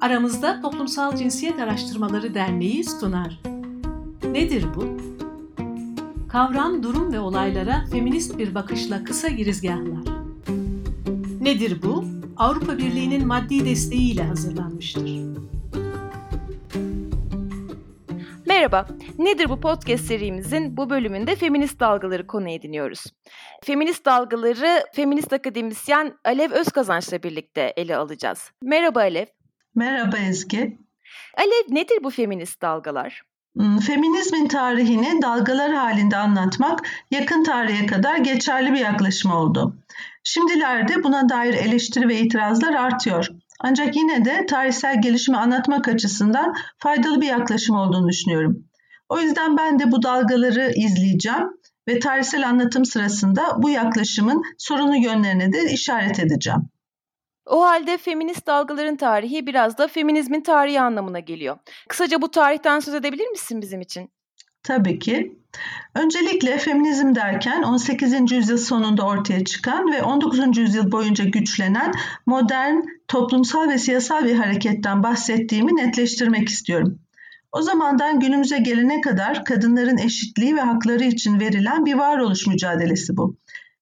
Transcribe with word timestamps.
Aramızda 0.00 0.60
Toplumsal 0.60 1.16
Cinsiyet 1.16 1.60
Araştırmaları 1.60 2.34
Derneği 2.34 2.84
sunar. 2.84 3.40
Nedir 4.30 4.66
bu? 4.76 4.96
Kavram, 6.28 6.82
durum 6.82 7.12
ve 7.12 7.20
olaylara 7.20 7.84
feminist 7.92 8.38
bir 8.38 8.54
bakışla 8.54 9.04
kısa 9.04 9.28
girizgahlar. 9.28 10.04
Nedir 11.40 11.82
bu? 11.82 12.04
Avrupa 12.36 12.78
Birliği'nin 12.78 13.26
maddi 13.26 13.64
desteğiyle 13.64 14.22
hazırlanmıştır. 14.22 15.20
Merhaba, 18.46 18.86
Nedir 19.18 19.48
bu 19.48 19.60
podcast 19.60 20.04
serimizin 20.04 20.76
bu 20.76 20.90
bölümünde 20.90 21.36
feminist 21.36 21.80
dalgaları 21.80 22.26
konu 22.26 22.48
ediniyoruz. 22.48 23.04
Feminist 23.64 24.06
dalgaları 24.06 24.84
feminist 24.94 25.32
akademisyen 25.32 26.14
Alev 26.24 26.52
Özkazanç'la 26.52 27.22
birlikte 27.22 27.72
ele 27.76 27.96
alacağız. 27.96 28.50
Merhaba 28.62 29.00
Alev. 29.00 29.35
Merhaba 29.76 30.18
Ezgi. 30.18 30.78
Alev 31.36 31.74
nedir 31.74 31.98
bu 32.04 32.10
feminist 32.10 32.62
dalgalar? 32.62 33.22
Hmm, 33.56 33.78
feminizmin 33.78 34.48
tarihini 34.48 35.22
dalgalar 35.22 35.72
halinde 35.72 36.16
anlatmak 36.16 36.88
yakın 37.10 37.44
tarihe 37.44 37.86
kadar 37.86 38.16
geçerli 38.16 38.72
bir 38.72 38.78
yaklaşım 38.78 39.32
oldu. 39.32 39.76
Şimdilerde 40.24 41.04
buna 41.04 41.28
dair 41.28 41.54
eleştiri 41.54 42.08
ve 42.08 42.20
itirazlar 42.20 42.74
artıyor. 42.74 43.28
Ancak 43.60 43.96
yine 43.96 44.24
de 44.24 44.46
tarihsel 44.46 45.02
gelişimi 45.02 45.36
anlatmak 45.36 45.88
açısından 45.88 46.54
faydalı 46.78 47.20
bir 47.20 47.26
yaklaşım 47.26 47.76
olduğunu 47.76 48.08
düşünüyorum. 48.08 48.64
O 49.08 49.20
yüzden 49.20 49.56
ben 49.56 49.78
de 49.78 49.92
bu 49.92 50.02
dalgaları 50.02 50.72
izleyeceğim 50.76 51.48
ve 51.88 51.98
tarihsel 51.98 52.48
anlatım 52.48 52.84
sırasında 52.84 53.42
bu 53.62 53.70
yaklaşımın 53.70 54.42
sorunlu 54.58 54.96
yönlerine 54.96 55.52
de 55.52 55.72
işaret 55.72 56.18
edeceğim. 56.20 56.60
O 57.46 57.62
halde 57.62 57.98
feminist 57.98 58.46
dalgaların 58.46 58.96
tarihi 58.96 59.46
biraz 59.46 59.78
da 59.78 59.88
feminizmin 59.88 60.40
tarihi 60.40 60.80
anlamına 60.80 61.20
geliyor. 61.20 61.58
Kısaca 61.88 62.22
bu 62.22 62.30
tarihten 62.30 62.80
söz 62.80 62.94
edebilir 62.94 63.28
misin 63.28 63.62
bizim 63.62 63.80
için? 63.80 64.10
Tabii 64.62 64.98
ki. 64.98 65.38
Öncelikle 65.94 66.58
feminizm 66.58 67.14
derken 67.14 67.62
18. 67.62 68.32
yüzyıl 68.32 68.58
sonunda 68.58 69.06
ortaya 69.06 69.44
çıkan 69.44 69.92
ve 69.92 70.02
19. 70.02 70.58
yüzyıl 70.58 70.92
boyunca 70.92 71.24
güçlenen 71.24 71.92
modern 72.26 72.74
toplumsal 73.08 73.68
ve 73.68 73.78
siyasal 73.78 74.24
bir 74.24 74.34
hareketten 74.34 75.02
bahsettiğimi 75.02 75.76
netleştirmek 75.76 76.48
istiyorum. 76.48 76.98
O 77.52 77.62
zamandan 77.62 78.20
günümüze 78.20 78.58
gelene 78.58 79.00
kadar 79.00 79.44
kadınların 79.44 79.98
eşitliği 79.98 80.56
ve 80.56 80.60
hakları 80.60 81.04
için 81.04 81.40
verilen 81.40 81.86
bir 81.86 81.94
varoluş 81.94 82.46
mücadelesi 82.46 83.16
bu. 83.16 83.36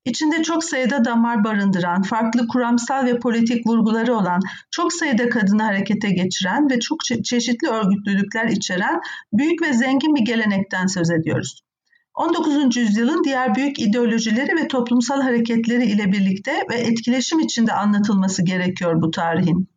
İçinde 0.04 0.42
çok 0.42 0.64
sayıda 0.64 1.04
damar 1.04 1.44
barındıran, 1.44 2.02
farklı 2.02 2.48
kuramsal 2.48 3.06
ve 3.06 3.18
politik 3.18 3.66
vurguları 3.66 4.14
olan, 4.14 4.40
çok 4.70 4.92
sayıda 4.92 5.28
kadını 5.28 5.62
harekete 5.62 6.10
geçiren 6.10 6.70
ve 6.70 6.80
çok 6.80 6.98
çe- 7.00 7.22
çeşitli 7.22 7.68
örgütlülükler 7.68 8.48
içeren 8.48 9.00
büyük 9.32 9.62
ve 9.62 9.72
zengin 9.72 10.14
bir 10.14 10.24
gelenekten 10.24 10.86
söz 10.86 11.10
ediyoruz. 11.10 11.60
19. 12.14 12.76
yüzyılın 12.76 13.24
diğer 13.24 13.54
büyük 13.54 13.78
ideolojileri 13.78 14.56
ve 14.56 14.68
toplumsal 14.68 15.20
hareketleri 15.22 15.84
ile 15.84 16.12
birlikte 16.12 16.52
ve 16.70 16.74
etkileşim 16.74 17.40
içinde 17.40 17.72
anlatılması 17.72 18.44
gerekiyor 18.44 19.02
bu 19.02 19.10
tarihin. 19.10 19.68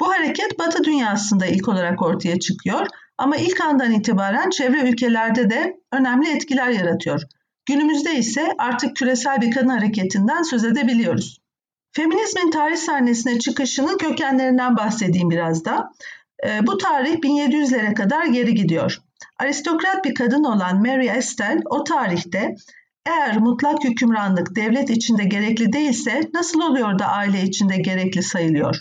Bu 0.00 0.12
hareket 0.12 0.58
Batı 0.58 0.84
dünyasında 0.84 1.46
ilk 1.46 1.68
olarak 1.68 2.02
ortaya 2.02 2.38
çıkıyor 2.38 2.86
ama 3.18 3.36
ilk 3.36 3.60
andan 3.60 3.92
itibaren 3.92 4.50
çevre 4.50 4.88
ülkelerde 4.88 5.50
de 5.50 5.76
önemli 5.92 6.30
etkiler 6.30 6.68
yaratıyor. 6.68 7.22
Günümüzde 7.70 8.14
ise 8.14 8.54
artık 8.58 8.96
küresel 8.96 9.40
bir 9.40 9.50
kadın 9.50 9.68
hareketinden 9.68 10.42
söz 10.42 10.64
edebiliyoruz. 10.64 11.40
Feminizmin 11.92 12.50
tarih 12.50 12.76
sahnesine 12.76 13.38
çıkışının 13.38 13.98
kökenlerinden 13.98 14.76
bahsedeyim 14.76 15.30
biraz 15.30 15.64
da. 15.64 15.90
Ee, 16.46 16.66
bu 16.66 16.78
tarih 16.78 17.14
1700'lere 17.14 17.94
kadar 17.94 18.24
geri 18.24 18.54
gidiyor. 18.54 18.98
Aristokrat 19.38 20.04
bir 20.04 20.14
kadın 20.14 20.44
olan 20.44 20.80
Mary 20.80 21.08
Estelle 21.08 21.60
o 21.70 21.84
tarihte 21.84 22.54
eğer 23.06 23.38
mutlak 23.38 23.84
hükümranlık 23.84 24.56
devlet 24.56 24.90
içinde 24.90 25.24
gerekli 25.24 25.72
değilse 25.72 26.20
nasıl 26.34 26.60
oluyor 26.60 26.98
da 26.98 27.06
aile 27.06 27.42
içinde 27.42 27.76
gerekli 27.76 28.22
sayılıyor? 28.22 28.80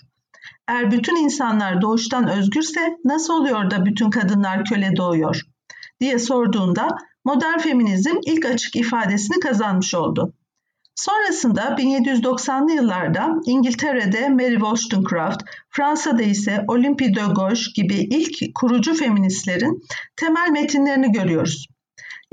Eğer 0.67 0.91
bütün 0.91 1.15
insanlar 1.15 1.81
doğuştan 1.81 2.27
özgürse 2.27 2.97
nasıl 3.05 3.33
oluyor 3.33 3.71
da 3.71 3.85
bütün 3.85 4.09
kadınlar 4.09 4.65
köle 4.65 4.95
doğuyor? 4.95 5.41
diye 5.99 6.19
sorduğunda 6.19 6.87
modern 7.29 7.57
feminizm 7.57 8.15
ilk 8.25 8.45
açık 8.45 8.75
ifadesini 8.75 9.39
kazanmış 9.39 9.95
oldu. 9.95 10.33
Sonrasında 10.95 11.61
1790'lı 11.61 12.71
yıllarda 12.71 13.35
İngiltere'de 13.45 14.29
Mary 14.29 14.53
Wollstonecraft, 14.53 15.41
Fransa'da 15.69 16.21
ise 16.21 16.63
Olympe 16.67 17.15
de 17.15 17.21
Gouges 17.35 17.73
gibi 17.75 17.95
ilk 17.95 18.55
kurucu 18.55 18.93
feministlerin 18.93 19.81
temel 20.15 20.49
metinlerini 20.49 21.11
görüyoruz. 21.11 21.67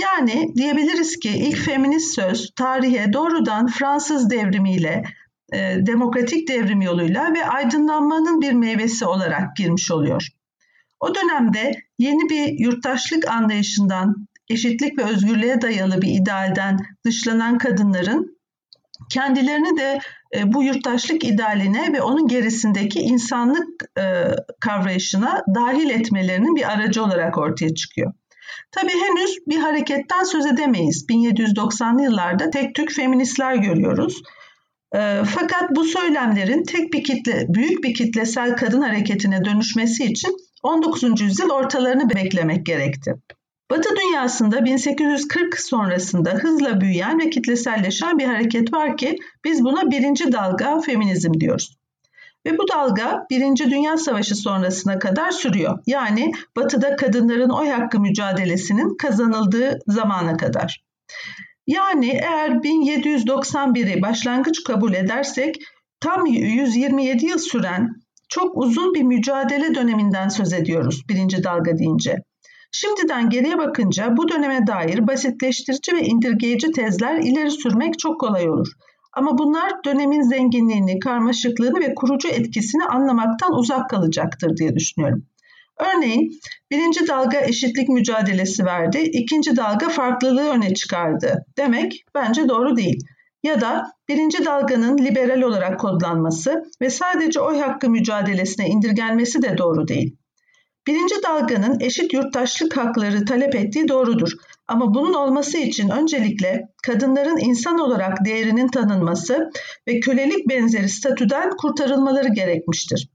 Yani 0.01 0.53
diyebiliriz 0.57 1.17
ki 1.17 1.28
ilk 1.28 1.57
feminist 1.57 2.15
söz 2.15 2.51
tarihe 2.57 3.13
doğrudan 3.13 3.67
Fransız 3.67 4.31
devrimiyle, 4.31 5.03
e, 5.53 5.59
demokratik 5.87 6.49
devrim 6.49 6.81
yoluyla 6.81 7.34
ve 7.34 7.47
aydınlanmanın 7.47 8.41
bir 8.41 8.53
meyvesi 8.53 9.07
olarak 9.07 9.57
girmiş 9.57 9.91
oluyor. 9.91 10.28
O 11.01 11.15
dönemde 11.15 11.73
yeni 11.99 12.31
bir 12.31 12.65
yurttaşlık 12.65 13.28
anlayışından, 13.28 14.27
eşitlik 14.51 14.99
ve 14.99 15.05
özgürlüğe 15.05 15.61
dayalı 15.61 16.03
bir 16.03 16.09
idealden 16.09 16.79
dışlanan 17.05 17.59
kadınların 17.59 18.37
kendilerini 19.11 19.79
de 19.79 19.99
e, 20.37 20.53
bu 20.53 20.62
yurttaşlık 20.62 21.25
idealine 21.25 21.93
ve 21.93 22.03
onun 22.03 22.29
gerisindeki 22.29 23.01
insanlık 23.01 23.69
e, 23.99 24.05
kavrayışına 24.61 25.43
dahil 25.55 25.91
etmelerinin 25.91 26.57
bir 26.57 26.73
aracı 26.73 27.05
olarak 27.05 27.39
ortaya 27.39 27.75
çıkıyor. 27.75 28.12
Tabii 28.73 28.93
henüz 28.93 29.37
bir 29.47 29.59
hareketten 29.59 30.25
söz 30.25 30.47
edemeyiz. 30.47 31.07
1790'lı 31.11 32.03
yıllarda 32.03 32.51
tek 32.51 32.75
tük 32.75 32.93
feministler 32.93 33.55
görüyoruz. 33.55 34.23
E, 34.95 35.23
fakat 35.25 35.71
bu 35.71 35.84
söylemlerin 35.84 36.65
tek 36.65 36.93
bir 36.93 37.05
kitle, 37.05 37.47
büyük 37.49 37.84
bir 37.84 37.95
kitlesel 37.95 38.57
kadın 38.57 38.83
hareketine 38.83 39.45
dönüşmesi 39.45 40.05
için 40.05 40.37
19. 40.63 41.21
yüzyıl 41.21 41.51
ortalarını 41.51 42.11
beklemek 42.11 42.67
gerekti. 42.67 43.15
Batı 43.71 43.88
dünyasında 43.97 44.65
1840 44.65 45.60
sonrasında 45.60 46.31
hızla 46.31 46.81
büyüyen 46.81 47.19
ve 47.21 47.31
kitleselleşen 47.31 48.19
bir 48.19 48.25
hareket 48.25 48.72
var 48.72 48.97
ki 48.97 49.16
biz 49.44 49.65
buna 49.65 49.91
birinci 49.91 50.32
dalga 50.32 50.81
feminizm 50.81 51.34
diyoruz. 51.41 51.77
Ve 52.47 52.59
bu 52.59 52.69
dalga 52.69 53.27
Birinci 53.31 53.71
Dünya 53.71 53.97
Savaşı 53.97 54.34
sonrasına 54.34 54.99
kadar 54.99 55.31
sürüyor. 55.31 55.78
Yani 55.87 56.32
Batı'da 56.56 56.97
kadınların 56.97 57.50
oy 57.50 57.69
hakkı 57.69 58.00
mücadelesinin 58.00 58.97
kazanıldığı 58.97 59.78
zamana 59.87 60.37
kadar. 60.37 60.84
Yani 61.66 62.09
eğer 62.09 62.50
1791'i 62.50 64.03
başlangıç 64.03 64.65
kabul 64.65 64.94
edersek 64.94 65.56
tam 66.00 66.27
127 66.27 67.27
yıl 67.27 67.38
süren 67.38 67.91
çok 68.28 68.56
uzun 68.56 68.94
bir 68.94 69.03
mücadele 69.03 69.75
döneminden 69.75 70.28
söz 70.28 70.53
ediyoruz 70.53 71.03
birinci 71.09 71.44
dalga 71.44 71.78
deyince. 71.78 72.16
Şimdiden 72.81 73.31
geriye 73.31 73.59
bakınca 73.59 74.16
bu 74.16 74.28
döneme 74.28 74.66
dair 74.66 75.06
basitleştirici 75.06 75.92
ve 75.92 76.00
indirgeyici 76.00 76.70
tezler 76.70 77.19
ileri 77.19 77.50
sürmek 77.50 77.98
çok 77.98 78.20
kolay 78.20 78.50
olur. 78.50 78.69
Ama 79.12 79.38
bunlar 79.38 79.72
dönemin 79.84 80.22
zenginliğini, 80.22 80.98
karmaşıklığını 80.98 81.81
ve 81.81 81.94
kurucu 81.94 82.28
etkisini 82.28 82.84
anlamaktan 82.84 83.53
uzak 83.53 83.91
kalacaktır 83.91 84.56
diye 84.56 84.75
düşünüyorum. 84.75 85.26
Örneğin 85.78 86.32
birinci 86.70 87.06
dalga 87.09 87.41
eşitlik 87.41 87.88
mücadelesi 87.88 88.65
verdi, 88.65 88.98
ikinci 88.98 89.56
dalga 89.56 89.88
farklılığı 89.88 90.50
öne 90.50 90.75
çıkardı 90.75 91.44
demek 91.59 92.04
bence 92.15 92.48
doğru 92.48 92.76
değil. 92.76 93.00
Ya 93.42 93.60
da 93.60 93.92
birinci 94.09 94.44
dalganın 94.44 94.98
liberal 94.98 95.42
olarak 95.42 95.81
kodlanması 95.81 96.62
ve 96.81 96.91
sadece 96.91 97.41
oy 97.41 97.59
hakkı 97.59 97.91
mücadelesine 97.91 98.68
indirgenmesi 98.68 99.42
de 99.42 99.59
doğru 99.59 99.89
değil. 99.89 100.16
Birinci 100.86 101.15
dalganın 101.22 101.80
eşit 101.80 102.12
yurttaşlık 102.12 102.77
hakları 102.77 103.24
talep 103.24 103.54
ettiği 103.54 103.88
doğrudur. 103.88 104.33
Ama 104.68 104.94
bunun 104.94 105.15
olması 105.15 105.59
için 105.59 105.88
öncelikle 105.88 106.68
kadınların 106.86 107.38
insan 107.38 107.78
olarak 107.78 108.24
değerinin 108.24 108.68
tanınması 108.68 109.50
ve 109.88 110.00
kölelik 110.00 110.48
benzeri 110.48 110.88
statüden 110.88 111.50
kurtarılmaları 111.50 112.28
gerekmiştir. 112.28 113.09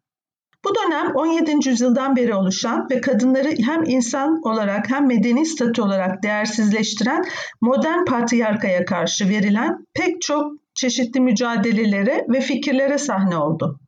Bu 0.66 0.76
dönem 0.76 1.12
17. 1.16 1.70
yüzyıldan 1.70 2.16
beri 2.16 2.36
oluşan 2.36 2.88
ve 2.92 3.02
kadınları 3.02 3.50
hem 3.66 3.84
insan 3.84 4.42
olarak 4.44 4.90
hem 4.90 5.08
medeni 5.08 5.46
statü 5.46 5.82
olarak 5.82 6.24
değersizleştiren 6.24 7.26
modern 7.62 8.06
patriarkaya 8.06 8.86
karşı 8.86 9.30
verilen 9.30 9.86
pek 9.94 10.22
çok 10.22 10.54
çeşitli 10.76 11.20
mücadelelere 11.20 12.26
ve 12.30 12.42
fikirlere 12.42 12.98
sahne 12.98 13.38
oldu. 13.38 13.80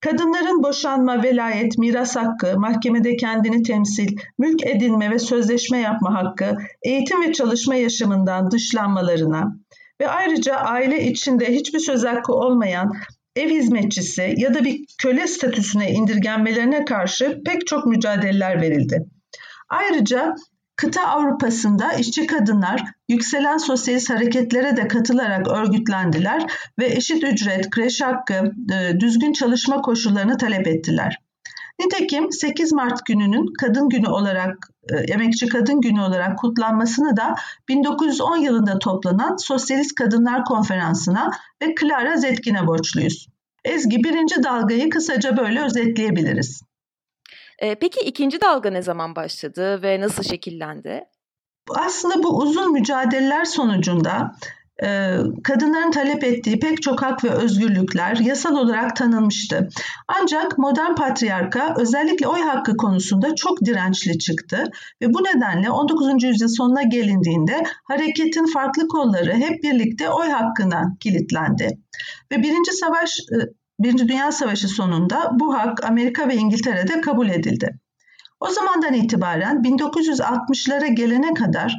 Kadınların 0.00 0.62
boşanma, 0.62 1.22
velayet, 1.22 1.78
miras 1.78 2.16
hakkı, 2.16 2.58
mahkemede 2.60 3.16
kendini 3.16 3.62
temsil, 3.62 4.16
mülk 4.38 4.66
edinme 4.66 5.10
ve 5.10 5.18
sözleşme 5.18 5.78
yapma 5.78 6.14
hakkı, 6.14 6.56
eğitim 6.82 7.22
ve 7.22 7.32
çalışma 7.32 7.74
yaşamından 7.74 8.50
dışlanmalarına 8.50 9.56
ve 10.00 10.08
ayrıca 10.08 10.56
aile 10.56 11.04
içinde 11.04 11.54
hiçbir 11.54 11.78
söz 11.78 12.04
hakkı 12.04 12.32
olmayan 12.32 12.92
ev 13.36 13.50
hizmetçisi 13.50 14.34
ya 14.36 14.54
da 14.54 14.64
bir 14.64 14.84
köle 14.98 15.26
statüsüne 15.26 15.90
indirgenmelerine 15.90 16.84
karşı 16.84 17.40
pek 17.46 17.66
çok 17.66 17.86
mücadeleler 17.86 18.60
verildi. 18.60 19.04
Ayrıca 19.68 20.34
kıta 20.76 21.06
Avrupa'sında 21.06 21.92
işçi 21.92 22.26
kadınlar 22.26 22.84
yükselen 23.08 23.56
sosyalist 23.56 24.10
hareketlere 24.10 24.76
de 24.76 24.88
katılarak 24.88 25.48
örgütlendiler 25.48 26.52
ve 26.78 26.86
eşit 26.86 27.24
ücret, 27.24 27.70
kreş 27.70 28.00
hakkı, 28.00 28.52
e, 28.72 29.00
düzgün 29.00 29.32
çalışma 29.32 29.80
koşullarını 29.80 30.38
talep 30.38 30.66
ettiler. 30.66 31.18
Nitekim 31.78 32.32
8 32.32 32.72
Mart 32.72 33.06
gününün 33.06 33.46
kadın 33.60 33.88
günü 33.88 34.08
olarak 34.08 34.70
e, 34.92 34.96
emekçi 35.12 35.48
kadın 35.48 35.80
günü 35.80 36.00
olarak 36.00 36.38
kutlanmasını 36.38 37.16
da 37.16 37.34
1910 37.68 38.36
yılında 38.36 38.78
toplanan 38.78 39.36
Sosyalist 39.36 39.94
Kadınlar 39.94 40.44
Konferansı'na 40.44 41.30
ve 41.62 41.74
Clara 41.80 42.16
Zetkin'e 42.16 42.66
borçluyuz. 42.66 43.26
Ezgi 43.64 44.04
birinci 44.04 44.42
dalgayı 44.42 44.90
kısaca 44.90 45.36
böyle 45.36 45.62
özetleyebiliriz. 45.62 46.62
E, 47.58 47.74
peki 47.74 48.00
ikinci 48.00 48.40
dalga 48.40 48.70
ne 48.70 48.82
zaman 48.82 49.16
başladı 49.16 49.82
ve 49.82 50.00
nasıl 50.00 50.22
şekillendi? 50.22 51.04
Aslında 51.70 52.22
bu 52.22 52.38
uzun 52.38 52.72
mücadeleler 52.72 53.44
sonucunda 53.44 54.32
kadınların 55.44 55.90
talep 55.90 56.24
ettiği 56.24 56.58
pek 56.58 56.82
çok 56.82 57.02
hak 57.02 57.24
ve 57.24 57.30
özgürlükler 57.30 58.16
yasal 58.16 58.56
olarak 58.56 58.96
tanınmıştı. 58.96 59.68
Ancak 60.08 60.58
modern 60.58 60.94
patriarka 60.94 61.74
özellikle 61.78 62.28
oy 62.28 62.40
hakkı 62.40 62.76
konusunda 62.76 63.34
çok 63.34 63.64
dirençli 63.64 64.18
çıktı 64.18 64.64
ve 65.02 65.14
bu 65.14 65.24
nedenle 65.24 65.70
19. 65.70 66.24
yüzyıl 66.24 66.48
sonuna 66.48 66.82
gelindiğinde 66.82 67.62
hareketin 67.84 68.46
farklı 68.46 68.88
kolları 68.88 69.32
hep 69.32 69.62
birlikte 69.62 70.10
oy 70.10 70.28
hakkına 70.28 70.96
kilitlendi. 71.00 71.68
Ve 72.32 72.42
Birinci 72.42 72.72
Savaş 72.72 73.20
e, 73.20 73.36
Birinci 73.80 74.08
Dünya 74.08 74.32
Savaşı 74.32 74.68
sonunda 74.68 75.30
bu 75.32 75.54
hak 75.54 75.84
Amerika 75.84 76.28
ve 76.28 76.34
İngiltere'de 76.34 77.00
kabul 77.00 77.28
edildi. 77.28 77.78
O 78.40 78.50
zamandan 78.50 78.94
itibaren 78.94 79.56
1960'lara 79.56 80.94
gelene 80.94 81.34
kadar 81.34 81.74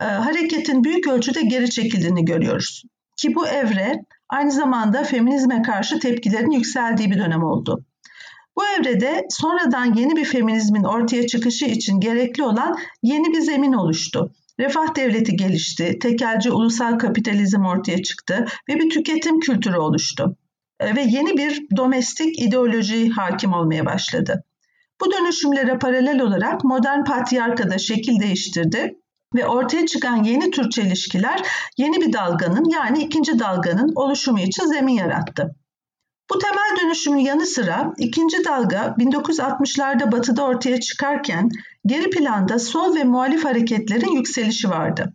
e, 0.00 0.04
hareketin 0.04 0.84
büyük 0.84 1.08
ölçüde 1.08 1.42
geri 1.42 1.70
çekildiğini 1.70 2.24
görüyoruz. 2.24 2.82
Ki 3.16 3.34
bu 3.34 3.46
evre 3.46 4.04
aynı 4.28 4.52
zamanda 4.52 5.04
feminizme 5.04 5.62
karşı 5.62 5.98
tepkilerin 5.98 6.50
yükseldiği 6.50 7.10
bir 7.10 7.18
dönem 7.18 7.42
oldu. 7.42 7.84
Bu 8.56 8.62
evrede 8.66 9.26
sonradan 9.30 9.94
yeni 9.94 10.16
bir 10.16 10.24
feminizmin 10.24 10.84
ortaya 10.84 11.26
çıkışı 11.26 11.64
için 11.64 12.00
gerekli 12.00 12.42
olan 12.42 12.76
yeni 13.02 13.32
bir 13.32 13.40
zemin 13.40 13.72
oluştu. 13.72 14.32
Refah 14.60 14.96
devleti 14.96 15.36
gelişti, 15.36 15.98
tekelci 15.98 16.50
ulusal 16.50 16.98
kapitalizm 16.98 17.64
ortaya 17.64 18.02
çıktı 18.02 18.46
ve 18.68 18.74
bir 18.74 18.90
tüketim 18.90 19.40
kültürü 19.40 19.76
oluştu. 19.76 20.36
E, 20.80 20.96
ve 20.96 21.02
yeni 21.02 21.36
bir 21.36 21.66
domestik 21.76 22.42
ideoloji 22.42 23.10
hakim 23.10 23.52
olmaya 23.52 23.86
başladı. 23.86 24.44
Bu 25.00 25.12
dönüşümlere 25.12 25.78
paralel 25.78 26.20
olarak 26.20 26.64
modern 26.64 27.04
patriarka 27.04 27.70
da 27.70 27.78
şekil 27.78 28.20
değiştirdi 28.20 28.94
ve 29.34 29.46
ortaya 29.46 29.86
çıkan 29.86 30.22
yeni 30.22 30.50
tür 30.50 30.70
çelişkiler 30.70 31.42
yeni 31.76 32.00
bir 32.00 32.12
dalganın 32.12 32.70
yani 32.70 33.02
ikinci 33.02 33.38
dalganın 33.38 33.92
oluşumu 33.94 34.40
için 34.40 34.66
zemin 34.66 34.94
yarattı. 34.94 35.54
Bu 36.30 36.38
temel 36.38 36.82
dönüşümün 36.82 37.18
yanı 37.18 37.46
sıra 37.46 37.94
ikinci 37.98 38.44
dalga 38.44 38.94
1960'larda 38.98 40.12
batıda 40.12 40.44
ortaya 40.44 40.80
çıkarken 40.80 41.48
geri 41.86 42.10
planda 42.10 42.58
sol 42.58 42.96
ve 42.96 43.04
muhalif 43.04 43.44
hareketlerin 43.44 44.16
yükselişi 44.16 44.70
vardı. 44.70 45.14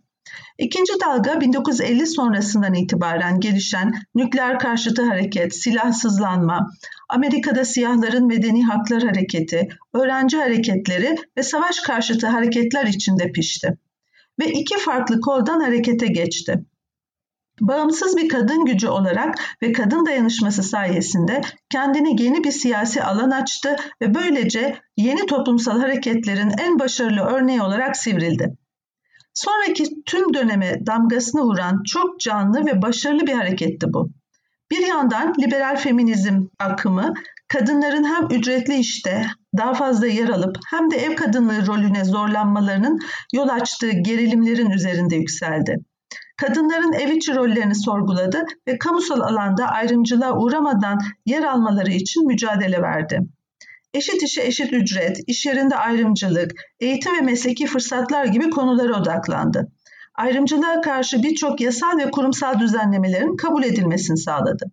İkinci 0.58 0.92
dalga 1.00 1.40
1950 1.40 2.06
sonrasından 2.06 2.74
itibaren 2.74 3.40
gelişen 3.40 3.92
nükleer 4.14 4.58
karşıtı 4.58 5.02
hareket, 5.02 5.56
silahsızlanma, 5.56 6.70
Amerika'da 7.08 7.64
siyahların 7.64 8.26
medeni 8.26 8.64
haklar 8.64 9.02
hareketi, 9.02 9.68
öğrenci 9.94 10.36
hareketleri 10.36 11.16
ve 11.36 11.42
savaş 11.42 11.80
karşıtı 11.80 12.26
hareketler 12.26 12.86
içinde 12.86 13.32
pişti 13.32 13.78
ve 14.40 14.46
iki 14.46 14.78
farklı 14.78 15.20
koldan 15.20 15.60
harekete 15.60 16.06
geçti. 16.06 16.64
Bağımsız 17.60 18.16
bir 18.16 18.28
kadın 18.28 18.64
gücü 18.64 18.88
olarak 18.88 19.38
ve 19.62 19.72
kadın 19.72 20.06
dayanışması 20.06 20.62
sayesinde 20.62 21.40
kendini 21.72 22.22
yeni 22.22 22.44
bir 22.44 22.52
siyasi 22.52 23.02
alan 23.02 23.30
açtı 23.30 23.76
ve 24.02 24.14
böylece 24.14 24.76
yeni 24.96 25.26
toplumsal 25.26 25.80
hareketlerin 25.80 26.52
en 26.58 26.78
başarılı 26.78 27.20
örneği 27.20 27.62
olarak 27.62 27.96
sivrildi. 27.96 28.56
Sonraki 29.38 29.84
tüm 30.06 30.34
döneme 30.34 30.86
damgasını 30.86 31.42
vuran 31.42 31.82
çok 31.86 32.20
canlı 32.20 32.66
ve 32.66 32.82
başarılı 32.82 33.26
bir 33.26 33.32
hareketti 33.32 33.86
bu. 33.92 34.10
Bir 34.70 34.86
yandan 34.86 35.34
liberal 35.40 35.76
feminizm 35.76 36.46
akımı 36.58 37.14
kadınların 37.48 38.04
hem 38.04 38.38
ücretli 38.38 38.74
işte 38.74 39.26
daha 39.58 39.74
fazla 39.74 40.06
yer 40.06 40.28
alıp 40.28 40.56
hem 40.70 40.90
de 40.90 40.96
ev 40.96 41.16
kadınlığı 41.16 41.66
rolüne 41.66 42.04
zorlanmalarının 42.04 42.98
yol 43.34 43.48
açtığı 43.48 43.90
gerilimlerin 43.90 44.70
üzerinde 44.70 45.16
yükseldi. 45.16 45.76
Kadınların 46.36 46.92
ev 46.92 47.10
içi 47.10 47.34
rollerini 47.34 47.74
sorguladı 47.74 48.44
ve 48.68 48.78
kamusal 48.78 49.20
alanda 49.20 49.66
ayrımcılığa 49.66 50.38
uğramadan 50.38 50.98
yer 51.26 51.42
almaları 51.42 51.90
için 51.90 52.26
mücadele 52.26 52.82
verdi. 52.82 53.20
Eşit 53.98 54.22
işe 54.22 54.42
eşit 54.42 54.72
ücret, 54.72 55.20
iş 55.26 55.46
yerinde 55.46 55.76
ayrımcılık, 55.76 56.52
eğitim 56.80 57.16
ve 57.16 57.20
mesleki 57.20 57.66
fırsatlar 57.66 58.24
gibi 58.24 58.50
konulara 58.50 59.00
odaklandı. 59.00 59.72
Ayrımcılığa 60.14 60.80
karşı 60.80 61.22
birçok 61.22 61.60
yasal 61.60 61.98
ve 61.98 62.10
kurumsal 62.10 62.60
düzenlemelerin 62.60 63.36
kabul 63.36 63.64
edilmesini 63.64 64.16
sağladı. 64.16 64.72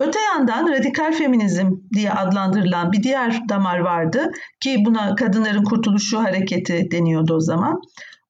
Öte 0.00 0.18
yandan 0.20 0.72
radikal 0.72 1.12
feminizm 1.12 1.70
diye 1.94 2.12
adlandırılan 2.12 2.92
bir 2.92 3.02
diğer 3.02 3.48
damar 3.48 3.78
vardı 3.78 4.30
ki 4.60 4.76
buna 4.84 5.14
kadınların 5.14 5.64
kurtuluşu 5.64 6.18
hareketi 6.18 6.90
deniyordu 6.90 7.34
o 7.34 7.40
zaman. 7.40 7.80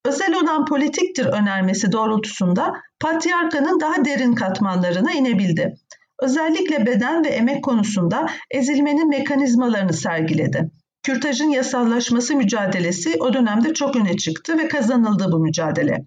Özel 0.05 0.35
olan 0.43 0.65
politiktir 0.65 1.27
önermesi 1.27 1.93
doğrultusunda 1.93 2.73
patriarkanın 3.01 3.81
daha 3.81 4.05
derin 4.05 4.35
katmanlarına 4.35 5.13
inebildi. 5.13 5.75
Özellikle 6.23 6.87
beden 6.87 7.25
ve 7.25 7.29
emek 7.29 7.65
konusunda 7.65 8.27
ezilmenin 8.51 9.09
mekanizmalarını 9.09 9.93
sergiledi. 9.93 10.71
Kürtajın 11.03 11.49
yasallaşması 11.49 12.37
mücadelesi 12.37 13.17
o 13.21 13.33
dönemde 13.33 13.75
çok 13.75 13.97
öne 13.97 14.17
çıktı 14.17 14.59
ve 14.59 14.69
kazanıldı 14.69 15.33
bu 15.33 15.39
mücadele. 15.39 15.99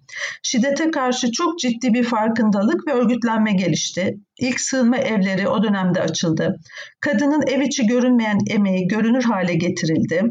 Şiddete 0.42 0.90
karşı 0.90 1.32
çok 1.32 1.58
ciddi 1.58 1.94
bir 1.94 2.04
farkındalık 2.04 2.86
ve 2.88 2.92
örgütlenme 2.92 3.52
gelişti. 3.52 4.14
İlk 4.40 4.60
sığınma 4.60 4.96
evleri 4.96 5.48
o 5.48 5.62
dönemde 5.62 6.00
açıldı. 6.00 6.56
Kadının 7.00 7.42
ev 7.46 7.60
içi 7.60 7.86
görünmeyen 7.86 8.38
emeği 8.50 8.88
görünür 8.88 9.22
hale 9.22 9.54
getirildi 9.54 10.22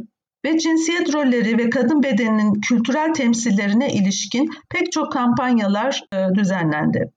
ve 0.46 0.60
cinsiyet 0.60 1.13
rolleri 1.13 1.58
ve 1.58 1.70
kadın 1.70 2.04
bedeninin 2.04 2.54
kültürel 2.54 3.13
temsillerine 3.13 3.94
ilişkin 3.94 4.50
pek 4.70 4.92
çok 4.92 5.12
kampanyalar 5.12 6.04
e, 6.13 6.36
düzenlendi. 6.36 7.12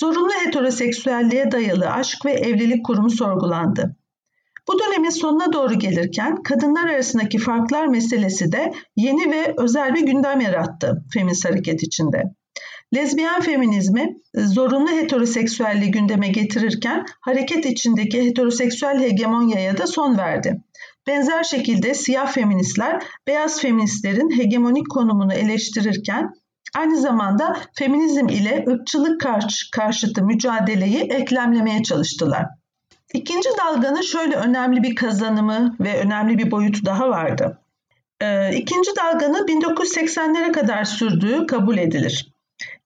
Zorunlu 0.00 0.32
heteroseksüelliğe 0.44 1.50
dayalı 1.50 1.90
aşk 1.90 2.24
ve 2.24 2.32
evlilik 2.32 2.86
kurumu 2.86 3.10
sorgulandı. 3.10 3.96
Bu 4.68 4.78
dönemin 4.78 5.10
sonuna 5.10 5.52
doğru 5.52 5.74
gelirken 5.74 6.42
kadınlar 6.42 6.88
arasındaki 6.88 7.38
farklar 7.38 7.86
meselesi 7.86 8.52
de 8.52 8.72
yeni 8.96 9.30
ve 9.30 9.54
özel 9.58 9.94
bir 9.94 10.06
gündem 10.06 10.40
yarattı 10.40 11.04
feminist 11.12 11.44
hareket 11.44 11.82
içinde. 11.82 12.22
Lezbiyen 12.94 13.40
feminizmi 13.40 14.16
zorunlu 14.34 14.90
heteroseksüelliği 14.90 15.90
gündeme 15.90 16.28
getirirken 16.28 17.04
hareket 17.20 17.66
içindeki 17.66 18.26
heteroseksüel 18.26 19.00
hegemonyaya 19.00 19.78
da 19.78 19.86
son 19.86 20.18
verdi. 20.18 20.62
Benzer 21.06 21.42
şekilde 21.42 21.94
siyah 21.94 22.32
feministler 22.32 23.02
beyaz 23.26 23.60
feministlerin 23.60 24.38
hegemonik 24.38 24.90
konumunu 24.90 25.34
eleştirirken 25.34 26.30
aynı 26.76 27.00
zamanda 27.00 27.56
feminizm 27.74 28.28
ile 28.28 28.64
ırkçılık 28.68 29.20
karşı, 29.20 29.70
karşıtı 29.70 30.22
mücadeleyi 30.24 31.00
eklemlemeye 31.00 31.82
çalıştılar. 31.82 32.46
İkinci 33.14 33.48
dalganın 33.64 34.00
şöyle 34.00 34.36
önemli 34.36 34.82
bir 34.82 34.94
kazanımı 34.94 35.76
ve 35.80 36.00
önemli 36.00 36.38
bir 36.38 36.50
boyutu 36.50 36.84
daha 36.84 37.08
vardı. 37.08 37.58
Ee, 38.20 38.56
ikinci 38.56 38.90
dalganın 38.96 39.46
1980'lere 39.46 40.52
kadar 40.52 40.84
sürdüğü 40.84 41.46
kabul 41.46 41.78
edilir. 41.78 42.32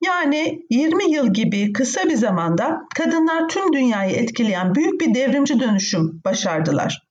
Yani 0.04 0.62
20 0.70 1.10
yıl 1.12 1.32
gibi 1.32 1.72
kısa 1.72 2.04
bir 2.04 2.16
zamanda 2.16 2.82
kadınlar 2.94 3.48
tüm 3.48 3.72
dünyayı 3.72 4.16
etkileyen 4.16 4.74
büyük 4.74 5.00
bir 5.00 5.14
devrimci 5.14 5.60
dönüşüm 5.60 6.20
başardılar. 6.24 7.09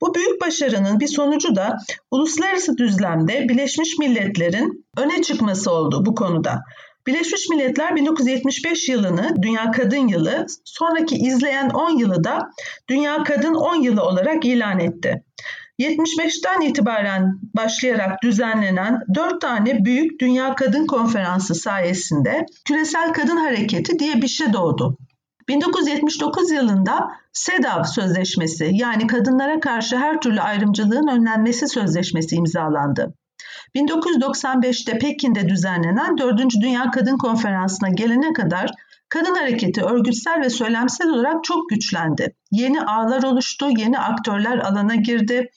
Bu 0.00 0.14
büyük 0.14 0.40
başarının 0.40 1.00
bir 1.00 1.08
sonucu 1.08 1.56
da 1.56 1.76
uluslararası 2.10 2.78
düzlemde 2.78 3.48
Birleşmiş 3.48 3.98
Milletler'in 3.98 4.86
öne 4.96 5.22
çıkması 5.22 5.70
oldu 5.70 6.02
bu 6.06 6.14
konuda. 6.14 6.60
Birleşmiş 7.06 7.48
Milletler 7.48 7.96
1975 7.96 8.88
yılını 8.88 9.34
Dünya 9.42 9.70
Kadın 9.70 10.08
Yılı, 10.08 10.46
sonraki 10.64 11.16
izleyen 11.16 11.68
10 11.70 11.98
yılı 11.98 12.24
da 12.24 12.50
Dünya 12.88 13.22
Kadın 13.24 13.54
10 13.54 13.74
Yılı 13.74 14.02
olarak 14.02 14.44
ilan 14.44 14.80
etti. 14.80 15.24
75'ten 15.80 16.60
itibaren 16.60 17.40
başlayarak 17.56 18.22
düzenlenen 18.22 19.00
4 19.14 19.40
tane 19.40 19.84
büyük 19.84 20.20
Dünya 20.20 20.54
Kadın 20.54 20.86
Konferansı 20.86 21.54
sayesinde 21.54 22.46
küresel 22.64 23.12
kadın 23.12 23.36
hareketi 23.36 23.98
diye 23.98 24.22
bir 24.22 24.28
şey 24.28 24.52
doğdu. 24.52 24.96
1979 25.50 26.50
yılında 26.50 27.10
SEDAV 27.32 27.84
Sözleşmesi 27.84 28.70
yani 28.72 29.06
kadınlara 29.06 29.60
karşı 29.60 29.96
her 29.96 30.20
türlü 30.20 30.40
ayrımcılığın 30.40 31.08
önlenmesi 31.08 31.68
sözleşmesi 31.68 32.36
imzalandı. 32.36 33.14
1995'te 33.74 34.98
Pekin'de 34.98 35.48
düzenlenen 35.48 36.18
4. 36.18 36.40
Dünya 36.62 36.90
Kadın 36.90 37.18
Konferansı'na 37.18 37.88
gelene 37.88 38.32
kadar 38.32 38.70
kadın 39.08 39.34
hareketi 39.34 39.82
örgütsel 39.82 40.40
ve 40.40 40.50
söylemsel 40.50 41.08
olarak 41.08 41.44
çok 41.44 41.68
güçlendi. 41.68 42.34
Yeni 42.50 42.82
ağlar 42.82 43.22
oluştu, 43.22 43.68
yeni 43.76 43.98
aktörler 43.98 44.58
alana 44.58 44.94
girdi 44.94 45.50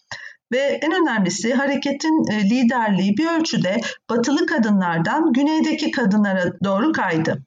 ve 0.51 0.59
en 0.59 0.91
önemlisi 0.91 1.53
hareketin 1.53 2.31
e, 2.31 2.49
liderliği 2.49 3.17
bir 3.17 3.27
ölçüde 3.27 3.81
batılı 4.09 4.45
kadınlardan 4.45 5.33
güneydeki 5.33 5.91
kadınlara 5.91 6.43
doğru 6.63 6.91
kaydı. 6.91 7.43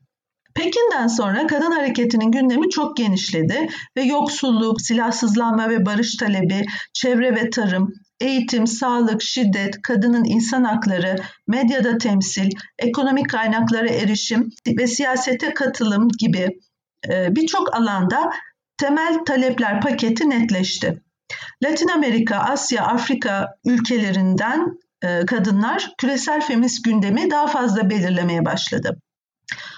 Pekin'den 0.57 1.07
sonra 1.07 1.47
kadın 1.47 1.71
hareketinin 1.71 2.31
gündemi 2.31 2.71
çok 2.71 2.97
genişledi 2.97 3.69
ve 3.97 4.03
yoksulluk, 4.03 4.81
silahsızlanma 4.81 5.69
ve 5.71 5.87
barış 5.87 6.17
talebi, 6.17 6.67
çevre 6.93 7.35
ve 7.35 7.51
tarım, 7.51 7.93
eğitim, 8.21 8.67
sağlık, 8.67 9.23
şiddet, 9.23 9.83
kadının 9.83 10.25
insan 10.25 10.65
hakları, 10.65 11.17
medyada 11.47 11.99
temsil, 11.99 12.51
ekonomik 12.79 13.31
kaynaklara 13.31 13.89
erişim 13.89 14.51
ve 14.79 14.87
siyasete 14.87 15.55
katılım 15.55 16.09
gibi 16.19 16.49
e, 17.09 17.37
birçok 17.37 17.75
alanda 17.77 18.31
temel 18.79 19.25
talepler 19.27 19.81
paketi 19.81 20.31
netleşti. 20.31 21.03
Latin 21.65 21.89
Amerika, 21.89 22.37
Asya, 22.37 22.85
Afrika 22.87 23.47
ülkelerinden 23.65 24.79
e, 25.03 25.27
kadınlar 25.27 25.93
küresel 25.99 26.41
feminist 26.41 26.85
gündemi 26.85 27.31
daha 27.31 27.47
fazla 27.47 27.91
belirlemeye 27.91 28.45
başladı. 28.45 29.01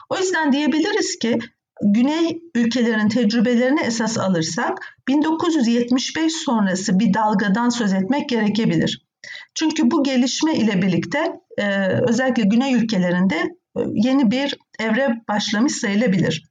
O 0.08 0.18
yüzden 0.18 0.52
diyebiliriz 0.52 1.18
ki 1.18 1.38
Güney 1.82 2.42
ülkelerin 2.54 3.08
tecrübelerini 3.08 3.80
esas 3.80 4.18
alırsak 4.18 4.96
1975 5.08 6.32
sonrası 6.32 6.98
bir 6.98 7.14
dalgadan 7.14 7.68
söz 7.68 7.92
etmek 7.92 8.28
gerekebilir. 8.28 9.06
Çünkü 9.54 9.90
bu 9.90 10.02
gelişme 10.02 10.54
ile 10.54 10.82
birlikte 10.82 11.32
e, 11.58 11.88
özellikle 12.08 12.42
Güney 12.42 12.74
ülkelerinde 12.74 13.36
e, 13.76 13.80
yeni 13.94 14.30
bir 14.30 14.58
evre 14.80 15.22
başlamış 15.28 15.72
sayılabilir. 15.72 16.48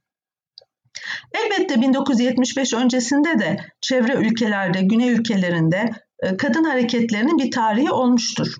Elbette 1.32 1.80
1975 1.80 2.74
öncesinde 2.74 3.38
de 3.38 3.56
çevre 3.80 4.14
ülkelerde, 4.14 4.82
Güney 4.82 5.10
ülkelerinde 5.10 5.90
e, 6.22 6.36
kadın 6.36 6.64
hareketlerinin 6.64 7.38
bir 7.38 7.50
tarihi 7.50 7.90
olmuştur. 7.90 8.54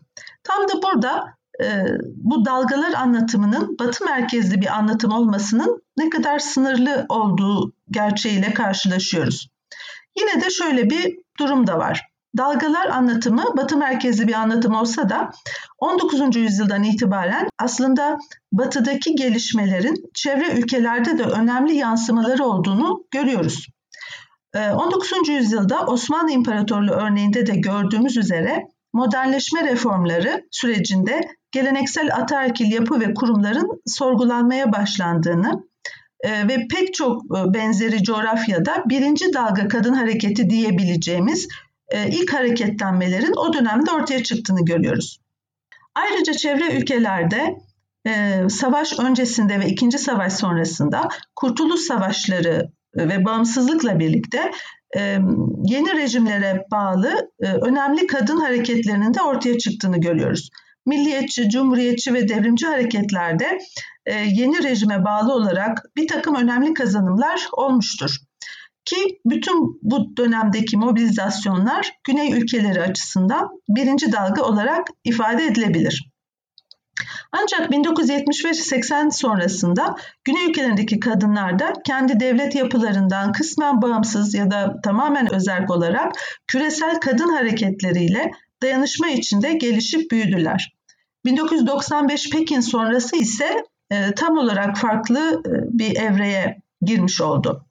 Tam 0.44 0.68
da 0.68 0.82
burada 0.82 1.37
bu 2.16 2.44
dalgalar 2.44 2.92
anlatımının 2.92 3.76
batı 3.78 4.04
merkezli 4.04 4.60
bir 4.60 4.76
anlatım 4.76 5.12
olmasının 5.12 5.82
ne 5.96 6.10
kadar 6.10 6.38
sınırlı 6.38 7.06
olduğu 7.08 7.72
gerçeğiyle 7.90 8.54
karşılaşıyoruz. 8.54 9.48
Yine 10.18 10.44
de 10.44 10.50
şöyle 10.50 10.90
bir 10.90 11.16
durum 11.38 11.66
da 11.66 11.78
var. 11.78 12.08
Dalgalar 12.36 12.86
anlatımı 12.86 13.44
batı 13.56 13.76
merkezli 13.76 14.28
bir 14.28 14.34
anlatım 14.34 14.74
olsa 14.74 15.08
da 15.08 15.30
19. 15.78 16.36
yüzyıldan 16.36 16.82
itibaren 16.82 17.48
aslında 17.58 18.18
batıdaki 18.52 19.14
gelişmelerin 19.14 20.10
çevre 20.14 20.58
ülkelerde 20.58 21.18
de 21.18 21.22
önemli 21.22 21.74
yansımaları 21.74 22.44
olduğunu 22.44 23.04
görüyoruz. 23.10 23.66
19. 24.54 25.12
Ee, 25.12 25.32
yüzyılda 25.32 25.86
Osmanlı 25.86 26.30
İmparatorluğu 26.30 26.92
örneğinde 26.92 27.46
de 27.46 27.56
gördüğümüz 27.56 28.16
üzere 28.16 28.68
modernleşme 28.92 29.64
reformları 29.64 30.44
sürecinde 30.50 31.20
geleneksel 31.52 32.14
ataerkil 32.16 32.72
yapı 32.72 33.00
ve 33.00 33.14
kurumların 33.14 33.82
sorgulanmaya 33.86 34.72
başlandığını 34.72 35.68
e, 36.20 36.48
ve 36.48 36.66
pek 36.70 36.94
çok 36.94 37.22
e, 37.24 37.54
benzeri 37.54 38.02
coğrafyada 38.02 38.84
birinci 38.86 39.32
dalga 39.34 39.68
kadın 39.68 39.92
hareketi 39.92 40.50
diyebileceğimiz 40.50 41.48
e, 41.88 42.08
ilk 42.08 42.34
hareketlenmelerin 42.34 43.32
o 43.36 43.52
dönemde 43.52 43.90
ortaya 43.90 44.22
çıktığını 44.22 44.64
görüyoruz. 44.64 45.18
Ayrıca 45.94 46.32
çevre 46.32 46.76
ülkelerde 46.76 47.56
savaş 48.48 48.98
öncesinde 48.98 49.60
ve 49.60 49.66
ikinci 49.66 49.98
savaş 49.98 50.32
sonrasında 50.32 51.08
kurtuluş 51.36 51.80
savaşları 51.80 52.70
ve 52.96 53.24
bağımsızlıkla 53.24 53.98
birlikte 53.98 54.50
yeni 55.64 55.96
rejimlere 55.96 56.64
bağlı 56.72 57.30
önemli 57.40 58.06
kadın 58.06 58.36
hareketlerinin 58.36 59.14
de 59.14 59.22
ortaya 59.22 59.58
çıktığını 59.58 60.00
görüyoruz 60.00 60.50
milliyetçi, 60.88 61.48
cumhuriyetçi 61.48 62.14
ve 62.14 62.28
devrimci 62.28 62.66
hareketlerde 62.66 63.58
yeni 64.08 64.62
rejime 64.62 65.04
bağlı 65.04 65.32
olarak 65.32 65.82
bir 65.96 66.08
takım 66.08 66.34
önemli 66.34 66.74
kazanımlar 66.74 67.48
olmuştur. 67.52 68.16
Ki 68.84 69.20
bütün 69.26 69.80
bu 69.82 70.16
dönemdeki 70.16 70.76
mobilizasyonlar 70.76 71.92
Güney 72.04 72.32
ülkeleri 72.32 72.82
açısından 72.82 73.48
birinci 73.68 74.12
dalga 74.12 74.42
olarak 74.42 74.88
ifade 75.04 75.44
edilebilir. 75.44 76.10
Ancak 77.32 77.70
1975-80 77.70 79.10
sonrasında 79.10 79.96
Güney 80.24 80.46
ülkelerindeki 80.50 81.00
kadınlar 81.00 81.58
da 81.58 81.72
kendi 81.86 82.20
devlet 82.20 82.54
yapılarından 82.54 83.32
kısmen 83.32 83.82
bağımsız 83.82 84.34
ya 84.34 84.50
da 84.50 84.80
tamamen 84.84 85.34
özerk 85.34 85.70
olarak 85.70 86.12
küresel 86.46 87.00
kadın 87.00 87.28
hareketleriyle 87.28 88.30
dayanışma 88.62 89.08
içinde 89.08 89.52
gelişip 89.52 90.10
büyüdüler. 90.10 90.74
1995 91.24 92.30
Pekin 92.30 92.60
sonrası 92.60 93.16
ise 93.16 93.64
e, 93.90 94.12
tam 94.14 94.38
olarak 94.38 94.78
farklı 94.78 95.42
e, 95.46 95.50
bir 95.78 95.96
evreye 95.96 96.62
girmiş 96.82 97.20
oldu. 97.20 97.66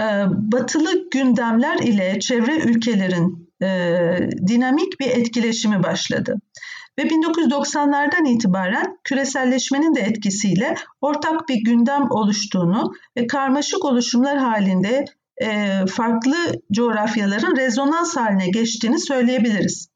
E, 0.00 0.04
batılı 0.28 1.10
gündemler 1.10 1.78
ile 1.78 2.20
çevre 2.20 2.56
ülkelerin 2.56 3.52
e, 3.62 3.68
dinamik 4.46 5.00
bir 5.00 5.06
etkileşimi 5.06 5.82
başladı. 5.82 6.36
Ve 6.98 7.02
1990'lardan 7.02 8.28
itibaren 8.28 8.98
küreselleşmenin 9.04 9.94
de 9.94 10.00
etkisiyle 10.00 10.74
ortak 11.00 11.48
bir 11.48 11.64
gündem 11.64 12.10
oluştuğunu 12.10 12.92
ve 13.16 13.26
karmaşık 13.26 13.84
oluşumlar 13.84 14.38
halinde 14.38 15.04
e, 15.42 15.78
farklı 15.86 16.36
coğrafyaların 16.72 17.56
rezonans 17.56 18.16
haline 18.16 18.48
geçtiğini 18.48 18.98
söyleyebiliriz. 18.98 19.88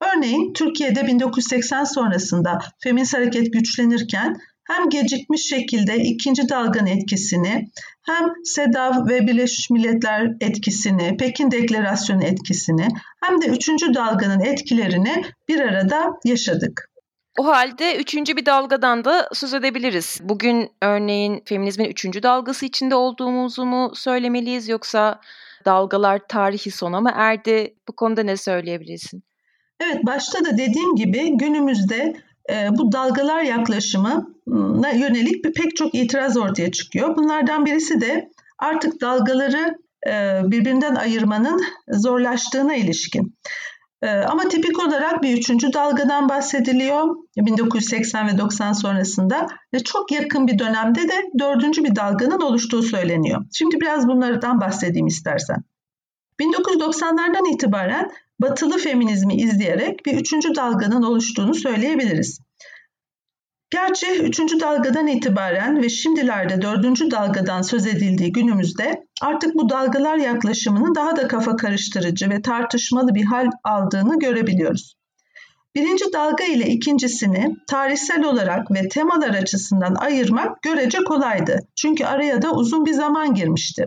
Örneğin 0.00 0.52
Türkiye'de 0.52 1.06
1980 1.06 1.84
sonrasında 1.84 2.58
feminist 2.82 3.14
hareket 3.14 3.52
güçlenirken 3.52 4.36
hem 4.66 4.88
gecikmiş 4.88 5.48
şekilde 5.48 5.96
ikinci 5.96 6.48
dalganın 6.48 6.86
etkisini 6.86 7.68
hem 8.02 8.32
SEDAV 8.44 9.08
ve 9.08 9.26
Birleşmiş 9.26 9.70
Milletler 9.70 10.32
etkisini, 10.40 11.16
Pekin 11.16 11.50
Deklarasyonu 11.50 12.24
etkisini 12.24 12.88
hem 13.24 13.42
de 13.42 13.46
üçüncü 13.46 13.94
dalganın 13.94 14.40
etkilerini 14.40 15.24
bir 15.48 15.60
arada 15.60 16.10
yaşadık. 16.24 16.90
O 17.38 17.46
halde 17.46 17.96
üçüncü 17.96 18.36
bir 18.36 18.46
dalgadan 18.46 19.04
da 19.04 19.28
söz 19.32 19.54
edebiliriz. 19.54 20.20
Bugün 20.22 20.70
örneğin 20.82 21.42
feminizmin 21.44 21.84
üçüncü 21.84 22.22
dalgası 22.22 22.66
içinde 22.66 22.94
olduğumuzu 22.94 23.64
mu 23.64 23.92
söylemeliyiz 23.94 24.68
yoksa 24.68 25.20
dalgalar 25.64 26.20
tarihi 26.28 26.70
sona 26.70 27.00
mı 27.00 27.10
erdi? 27.14 27.74
Bu 27.88 27.92
konuda 27.96 28.22
ne 28.22 28.36
söyleyebilirsin? 28.36 29.22
Evet 29.80 30.06
başta 30.06 30.44
da 30.44 30.58
dediğim 30.58 30.96
gibi 30.96 31.36
günümüzde 31.36 32.16
bu 32.70 32.92
dalgalar 32.92 33.42
yaklaşımına 33.42 34.90
yönelik 34.90 35.44
bir 35.44 35.52
pek 35.52 35.76
çok 35.76 35.94
itiraz 35.94 36.36
ortaya 36.36 36.72
çıkıyor. 36.72 37.16
Bunlardan 37.16 37.66
birisi 37.66 38.00
de 38.00 38.30
artık 38.58 39.00
dalgaları 39.00 39.74
e, 40.06 40.40
birbirinden 40.44 40.94
ayırmanın 40.94 41.64
zorlaştığına 41.88 42.74
ilişkin. 42.74 43.36
E, 44.02 44.10
ama 44.10 44.48
tipik 44.48 44.86
olarak 44.86 45.22
bir 45.22 45.38
üçüncü 45.38 45.72
dalgadan 45.72 46.28
bahsediliyor 46.28 47.16
1980 47.36 48.28
ve 48.28 48.38
90 48.38 48.72
sonrasında 48.72 49.46
ve 49.74 49.84
çok 49.84 50.12
yakın 50.12 50.46
bir 50.46 50.58
dönemde 50.58 51.08
de 51.08 51.24
dördüncü 51.38 51.84
bir 51.84 51.96
dalganın 51.96 52.40
oluştuğu 52.40 52.82
söyleniyor. 52.82 53.44
Şimdi 53.52 53.80
biraz 53.80 54.08
bunlardan 54.08 54.60
bahsedeyim 54.60 55.06
istersen. 55.06 55.64
1990'lardan 56.40 57.54
itibaren 57.54 58.10
batılı 58.40 58.78
feminizmi 58.78 59.34
izleyerek 59.34 60.06
bir 60.06 60.12
üçüncü 60.12 60.54
dalganın 60.54 61.02
oluştuğunu 61.02 61.54
söyleyebiliriz. 61.54 62.40
Gerçi 63.70 64.06
üçüncü 64.06 64.60
dalgadan 64.60 65.06
itibaren 65.06 65.82
ve 65.82 65.88
şimdilerde 65.88 66.62
dördüncü 66.62 67.10
dalgadan 67.10 67.62
söz 67.62 67.86
edildiği 67.86 68.32
günümüzde 68.32 69.06
artık 69.22 69.54
bu 69.54 69.68
dalgalar 69.68 70.16
yaklaşımının 70.16 70.94
daha 70.94 71.16
da 71.16 71.28
kafa 71.28 71.56
karıştırıcı 71.56 72.30
ve 72.30 72.42
tartışmalı 72.42 73.14
bir 73.14 73.24
hal 73.24 73.46
aldığını 73.64 74.18
görebiliyoruz. 74.18 74.96
Birinci 75.74 76.04
dalga 76.12 76.44
ile 76.44 76.66
ikincisini 76.66 77.56
tarihsel 77.66 78.24
olarak 78.24 78.70
ve 78.70 78.88
temalar 78.88 79.30
açısından 79.30 79.94
ayırmak 79.94 80.62
görece 80.62 80.98
kolaydı. 80.98 81.58
Çünkü 81.76 82.04
araya 82.04 82.42
da 82.42 82.52
uzun 82.52 82.86
bir 82.86 82.92
zaman 82.92 83.34
girmişti. 83.34 83.86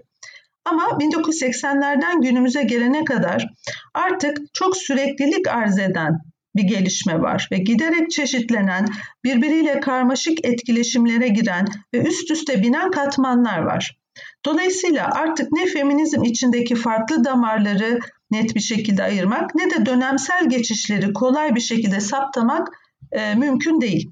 Ama 0.71 0.83
1980'lerden 0.83 2.21
günümüze 2.21 2.63
gelene 2.63 3.03
kadar 3.03 3.47
artık 3.93 4.37
çok 4.53 4.77
süreklilik 4.77 5.47
arz 5.47 5.79
eden 5.79 6.17
bir 6.55 6.63
gelişme 6.63 7.21
var 7.21 7.47
ve 7.51 7.57
giderek 7.57 8.11
çeşitlenen, 8.11 8.85
birbiriyle 9.23 9.79
karmaşık 9.79 10.45
etkileşimlere 10.45 11.27
giren 11.27 11.67
ve 11.93 11.97
üst 12.07 12.31
üste 12.31 12.63
binen 12.63 12.91
katmanlar 12.91 13.59
var. 13.59 13.99
Dolayısıyla 14.45 15.09
artık 15.11 15.51
ne 15.51 15.65
feminizm 15.65 16.23
içindeki 16.23 16.75
farklı 16.75 17.23
damarları 17.23 17.99
net 18.31 18.55
bir 18.55 18.59
şekilde 18.59 19.03
ayırmak 19.03 19.55
ne 19.55 19.69
de 19.69 19.85
dönemsel 19.85 20.49
geçişleri 20.49 21.13
kolay 21.13 21.55
bir 21.55 21.61
şekilde 21.61 21.99
saptamak 21.99 22.67
e, 23.11 23.35
mümkün 23.35 23.81
değil. 23.81 24.11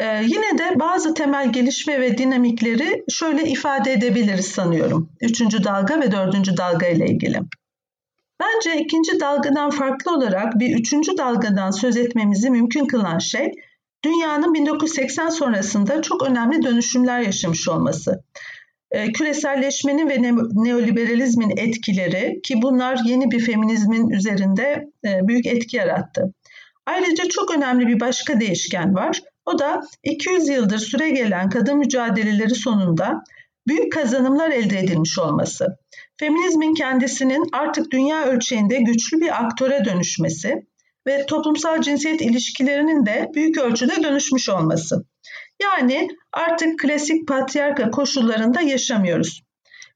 E, 0.00 0.22
yine 0.22 0.58
de 0.58 0.80
bazı 0.80 1.14
temel 1.14 1.52
gelişme 1.52 2.00
ve 2.00 2.18
dinamikleri 2.18 3.04
şöyle 3.08 3.44
ifade 3.44 3.92
edebiliriz 3.92 4.46
sanıyorum. 4.46 5.12
Üçüncü 5.20 5.64
dalga 5.64 6.00
ve 6.00 6.12
dördüncü 6.12 6.56
dalga 6.56 6.86
ile 6.86 7.06
ilgili. 7.06 7.40
Bence 8.40 8.80
ikinci 8.80 9.20
dalgadan 9.20 9.70
farklı 9.70 10.16
olarak 10.16 10.58
bir 10.58 10.76
üçüncü 10.76 11.18
dalgadan 11.18 11.70
söz 11.70 11.96
etmemizi 11.96 12.50
mümkün 12.50 12.86
kılan 12.86 13.18
şey 13.18 13.52
dünyanın 14.04 14.54
1980 14.54 15.28
sonrasında 15.28 16.02
çok 16.02 16.22
önemli 16.22 16.62
dönüşümler 16.62 17.20
yaşamış 17.20 17.68
olması. 17.68 18.24
Ee, 18.90 19.12
küreselleşmenin 19.12 20.08
ve 20.08 20.22
neoliberalizmin 20.52 21.56
etkileri 21.56 22.40
ki 22.42 22.54
bunlar 22.62 22.98
yeni 23.04 23.30
bir 23.30 23.40
feminizmin 23.40 24.10
üzerinde 24.10 24.88
e, 25.04 25.28
büyük 25.28 25.46
etki 25.46 25.76
yarattı. 25.76 26.34
Ayrıca 26.86 27.24
çok 27.28 27.54
önemli 27.56 27.86
bir 27.86 28.00
başka 28.00 28.40
değişken 28.40 28.94
var. 28.94 29.20
O 29.54 29.58
da 29.58 29.80
200 30.04 30.48
yıldır 30.48 30.78
süre 30.78 31.10
gelen 31.10 31.48
kadın 31.48 31.78
mücadeleleri 31.78 32.54
sonunda 32.54 33.24
büyük 33.66 33.92
kazanımlar 33.92 34.50
elde 34.50 34.78
edilmiş 34.78 35.18
olması. 35.18 35.66
Feminizmin 36.16 36.74
kendisinin 36.74 37.44
artık 37.52 37.90
dünya 37.90 38.24
ölçeğinde 38.24 38.76
güçlü 38.76 39.20
bir 39.20 39.44
aktöre 39.44 39.84
dönüşmesi 39.84 40.66
ve 41.06 41.26
toplumsal 41.26 41.80
cinsiyet 41.80 42.20
ilişkilerinin 42.20 43.06
de 43.06 43.30
büyük 43.34 43.58
ölçüde 43.58 44.02
dönüşmüş 44.02 44.48
olması. 44.48 45.04
Yani 45.62 46.08
artık 46.32 46.78
klasik 46.78 47.28
patriarka 47.28 47.90
koşullarında 47.90 48.60
yaşamıyoruz. 48.60 49.42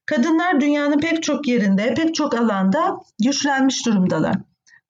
Kadınlar 0.05 0.61
dünyanın 0.61 0.99
pek 0.99 1.23
çok 1.23 1.47
yerinde, 1.47 1.93
pek 1.93 2.15
çok 2.15 2.35
alanda 2.35 2.97
güçlenmiş 3.23 3.85
durumdalar. 3.85 4.35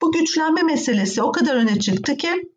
Bu 0.02 0.12
güçlenme 0.12 0.64
meselesi 0.64 1.22
o 1.22 1.32
kadar 1.32 1.56
öne 1.56 1.80
çıktı 1.80 2.18
ki 2.18 2.55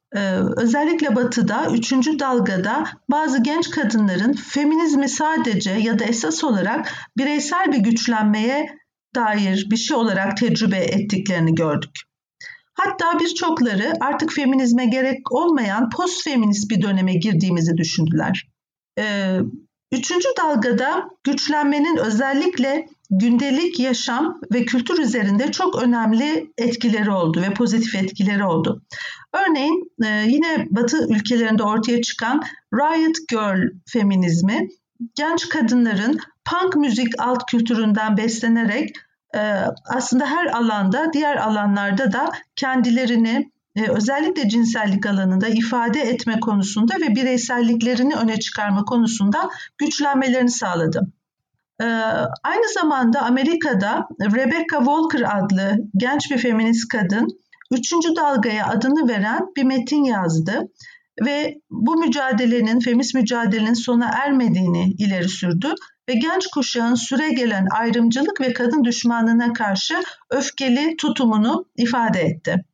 özellikle 0.56 1.16
batıda 1.16 1.66
üçüncü 1.70 2.18
dalgada 2.18 2.84
bazı 3.10 3.42
genç 3.42 3.70
kadınların 3.70 4.32
feminizmi 4.32 5.08
sadece 5.08 5.70
ya 5.70 5.98
da 5.98 6.04
esas 6.04 6.44
olarak 6.44 6.92
bireysel 7.18 7.72
bir 7.72 7.78
güçlenmeye 7.78 8.78
dair 9.14 9.66
bir 9.70 9.76
şey 9.76 9.96
olarak 9.96 10.36
tecrübe 10.36 10.76
ettiklerini 10.76 11.54
gördük. 11.54 11.90
Hatta 12.74 13.20
birçokları 13.20 13.92
artık 14.00 14.32
feminizme 14.32 14.86
gerek 14.86 15.32
olmayan 15.32 15.90
post 15.90 16.24
feminist 16.24 16.70
bir 16.70 16.82
döneme 16.82 17.14
girdiğimizi 17.14 17.76
düşündüler. 17.76 18.48
Ee, 18.98 19.38
üçüncü 19.92 20.28
dalgada 20.38 21.08
güçlenmenin 21.24 21.96
özellikle 21.96 22.88
gündelik 23.10 23.80
yaşam 23.80 24.40
ve 24.52 24.64
kültür 24.64 24.98
üzerinde 24.98 25.50
çok 25.50 25.82
önemli 25.82 26.52
etkileri 26.58 27.10
oldu 27.10 27.42
ve 27.42 27.54
pozitif 27.54 27.94
etkileri 27.94 28.44
oldu. 28.44 28.82
Örneğin 29.32 29.92
e, 30.04 30.06
yine 30.06 30.66
Batı 30.70 31.06
ülkelerinde 31.08 31.62
ortaya 31.62 32.02
çıkan 32.02 32.42
Riot 32.74 33.16
Girl 33.28 33.70
feminizmi 33.86 34.68
genç 35.14 35.48
kadınların 35.48 36.18
punk 36.44 36.76
müzik 36.76 37.08
alt 37.18 37.46
kültüründen 37.50 38.16
beslenerek 38.16 38.90
e, 39.34 39.40
aslında 39.94 40.26
her 40.26 40.46
alanda, 40.46 41.12
diğer 41.12 41.36
alanlarda 41.36 42.12
da 42.12 42.30
kendilerini 42.56 43.50
e, 43.76 43.88
özellikle 43.88 44.48
cinsellik 44.48 45.06
alanında 45.06 45.48
ifade 45.48 46.00
etme 46.00 46.40
konusunda 46.40 46.94
ve 46.94 47.14
bireyselliklerini 47.14 48.14
öne 48.14 48.38
çıkarma 48.38 48.84
konusunda 48.84 49.50
güçlenmelerini 49.78 50.50
sağladı. 50.50 51.12
E, 51.80 51.84
aynı 52.44 52.72
zamanda 52.74 53.22
Amerika'da 53.22 54.08
Rebecca 54.20 54.78
Walker 54.78 55.38
adlı 55.38 55.76
genç 55.96 56.30
bir 56.30 56.38
feminist 56.38 56.88
kadın 56.88 57.28
üçüncü 57.70 58.16
dalgaya 58.16 58.66
adını 58.66 59.08
veren 59.08 59.46
bir 59.56 59.64
metin 59.64 60.04
yazdı 60.04 60.68
ve 61.24 61.54
bu 61.70 61.96
mücadelenin, 61.96 62.80
feminist 62.80 63.14
mücadelenin 63.14 63.74
sona 63.74 64.08
ermediğini 64.08 64.92
ileri 64.98 65.28
sürdü 65.28 65.74
ve 66.08 66.14
genç 66.14 66.46
kuşağın 66.46 66.94
süre 66.94 67.32
gelen 67.32 67.66
ayrımcılık 67.70 68.40
ve 68.40 68.52
kadın 68.52 68.84
düşmanlığına 68.84 69.52
karşı 69.52 70.02
öfkeli 70.30 70.96
tutumunu 70.96 71.64
ifade 71.76 72.20
etti. 72.20 72.64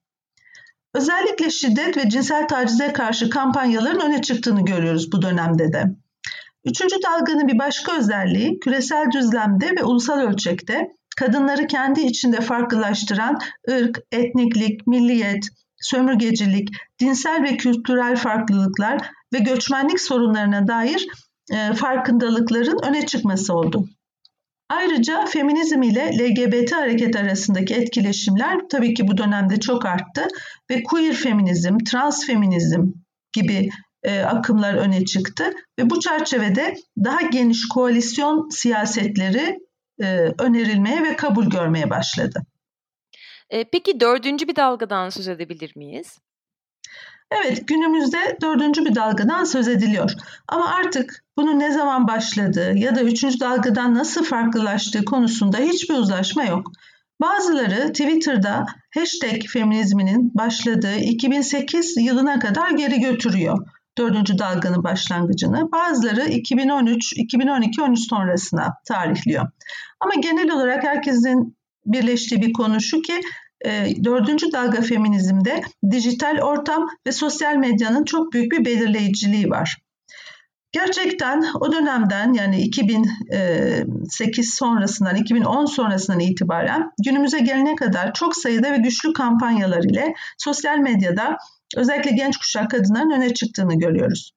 Özellikle 0.95 1.51
şiddet 1.51 1.97
ve 1.97 2.09
cinsel 2.09 2.49
tacize 2.49 2.93
karşı 2.93 3.31
kampanyaların 3.31 4.01
öne 4.01 4.23
çıktığını 4.23 4.65
görüyoruz 4.65 5.13
bu 5.13 5.23
dönemde 5.23 5.73
de. 5.73 5.85
Üçüncü 6.65 6.97
dalganın 7.03 7.49
bir 7.49 7.59
başka 7.59 7.99
özelliği 7.99 8.61
küresel 8.61 9.11
düzlemde 9.13 9.71
ve 9.79 9.85
ulusal 9.85 10.19
ölçekte 10.19 10.89
kadınları 11.17 11.67
kendi 11.67 12.01
içinde 12.01 12.41
farklılaştıran 12.41 13.39
ırk, 13.71 13.99
etniklik, 14.13 14.87
milliyet, 14.87 15.45
sömürgecilik, 15.81 16.69
dinsel 17.01 17.43
ve 17.43 17.57
kültürel 17.57 18.17
farklılıklar 18.17 19.11
ve 19.33 19.39
göçmenlik 19.39 20.01
sorunlarına 20.01 20.69
dair 20.69 21.07
e, 21.53 21.75
farkındalıkların 21.75 22.79
öne 22.89 23.07
çıkması 23.07 23.55
oldu. 23.55 23.89
Ayrıca 24.71 25.25
feminizm 25.27 25.83
ile 25.83 26.11
LGBT 26.19 26.73
hareket 26.73 27.17
arasındaki 27.17 27.75
etkileşimler 27.75 28.61
tabii 28.71 28.95
ki 28.95 29.09
bu 29.09 29.19
dönemde 29.19 29.61
çok 29.61 29.87
arttı 29.87 30.27
ve 30.71 30.83
queer 30.83 31.15
feminizm, 31.15 31.79
trans 31.79 32.27
feminizm 32.27 32.83
gibi 33.33 33.69
e, 34.05 34.21
akımlar 34.21 34.75
öne 34.75 35.05
çıktı 35.05 35.45
ve 35.79 35.91
bu 35.91 36.01
çerçevede 36.01 36.77
daha 37.05 37.21
geniş 37.21 37.69
koalisyon 37.69 38.49
siyasetleri 38.49 39.59
e, 40.03 40.07
önerilmeye 40.39 41.03
ve 41.03 41.17
kabul 41.17 41.47
görmeye 41.47 41.91
başladı. 41.91 42.43
E, 43.51 43.65
peki 43.65 44.01
dördüncü 44.01 44.49
bir 44.49 44.57
dalgadan 44.57 45.09
söz 45.09 45.29
edebilir 45.29 45.73
miyiz? 45.77 46.19
Evet, 47.31 47.69
günümüzde 47.69 48.39
dördüncü 48.43 48.85
bir 48.85 48.95
dalgadan 48.95 49.45
söz 49.45 49.69
ediliyor. 49.69 50.11
Ama 50.49 50.69
artık 50.69 51.25
bunun 51.37 51.59
ne 51.59 51.73
zaman 51.73 52.09
başladığı 52.09 52.77
ya 52.77 52.97
da 52.97 53.03
üçüncü 53.03 53.41
dalgadan 53.41 53.95
nasıl 53.95 54.25
farklılaştığı 54.25 55.05
konusunda 55.05 55.59
hiçbir 55.59 55.95
uzlaşma 55.95 56.45
yok. 56.45 56.73
Bazıları 57.21 57.93
Twitter'da 57.93 58.67
hashtag 58.95 59.47
feminizminin 59.53 60.35
başladığı 60.35 60.97
2008 60.97 61.97
yılına 61.97 62.39
kadar 62.39 62.71
geri 62.71 63.01
götürüyor 63.01 63.69
dördüncü 63.99 64.39
dalganın 64.39 64.85
başlangıcını. 64.85 65.73
Bazıları 65.73 66.29
2013, 66.29 67.13
2012, 67.13 67.83
13 67.83 68.09
sonrasına 68.09 68.75
tarihliyor. 68.85 69.51
Ama 70.01 70.15
genel 70.15 70.51
olarak 70.51 70.85
herkesin 70.85 71.57
birleştiği 71.87 72.43
bir 72.43 72.53
konu 72.53 72.81
şu 72.81 73.03
ki 73.03 73.21
e, 73.65 74.05
dördüncü 74.05 74.53
dalga 74.53 74.81
feminizmde 74.81 75.63
dijital 75.91 76.39
ortam 76.43 76.89
ve 77.07 77.13
sosyal 77.13 77.57
medyanın 77.57 78.05
çok 78.05 78.33
büyük 78.33 78.53
bir 78.53 78.65
belirleyiciliği 78.65 79.51
var. 79.51 79.85
Gerçekten 80.73 81.45
o 81.61 81.73
dönemden 81.73 82.33
yani 82.33 82.61
2008 82.61 84.55
sonrasından, 84.55 85.17
2010 85.17 85.67
sonrasından 85.67 86.21
itibaren 86.21 86.91
günümüze 87.05 87.39
gelene 87.39 87.77
kadar 87.77 88.13
çok 88.15 88.37
sayıda 88.37 88.73
ve 88.73 88.77
güçlü 88.77 89.13
kampanyalar 89.13 89.83
ile 89.83 90.15
sosyal 90.39 90.79
medyada 90.79 91.37
özellikle 91.77 92.11
genç 92.11 92.37
kuşak 92.37 92.71
kadınların 92.71 93.11
öne 93.11 93.35
çıktığını 93.35 93.79
görüyoruz. 93.79 94.33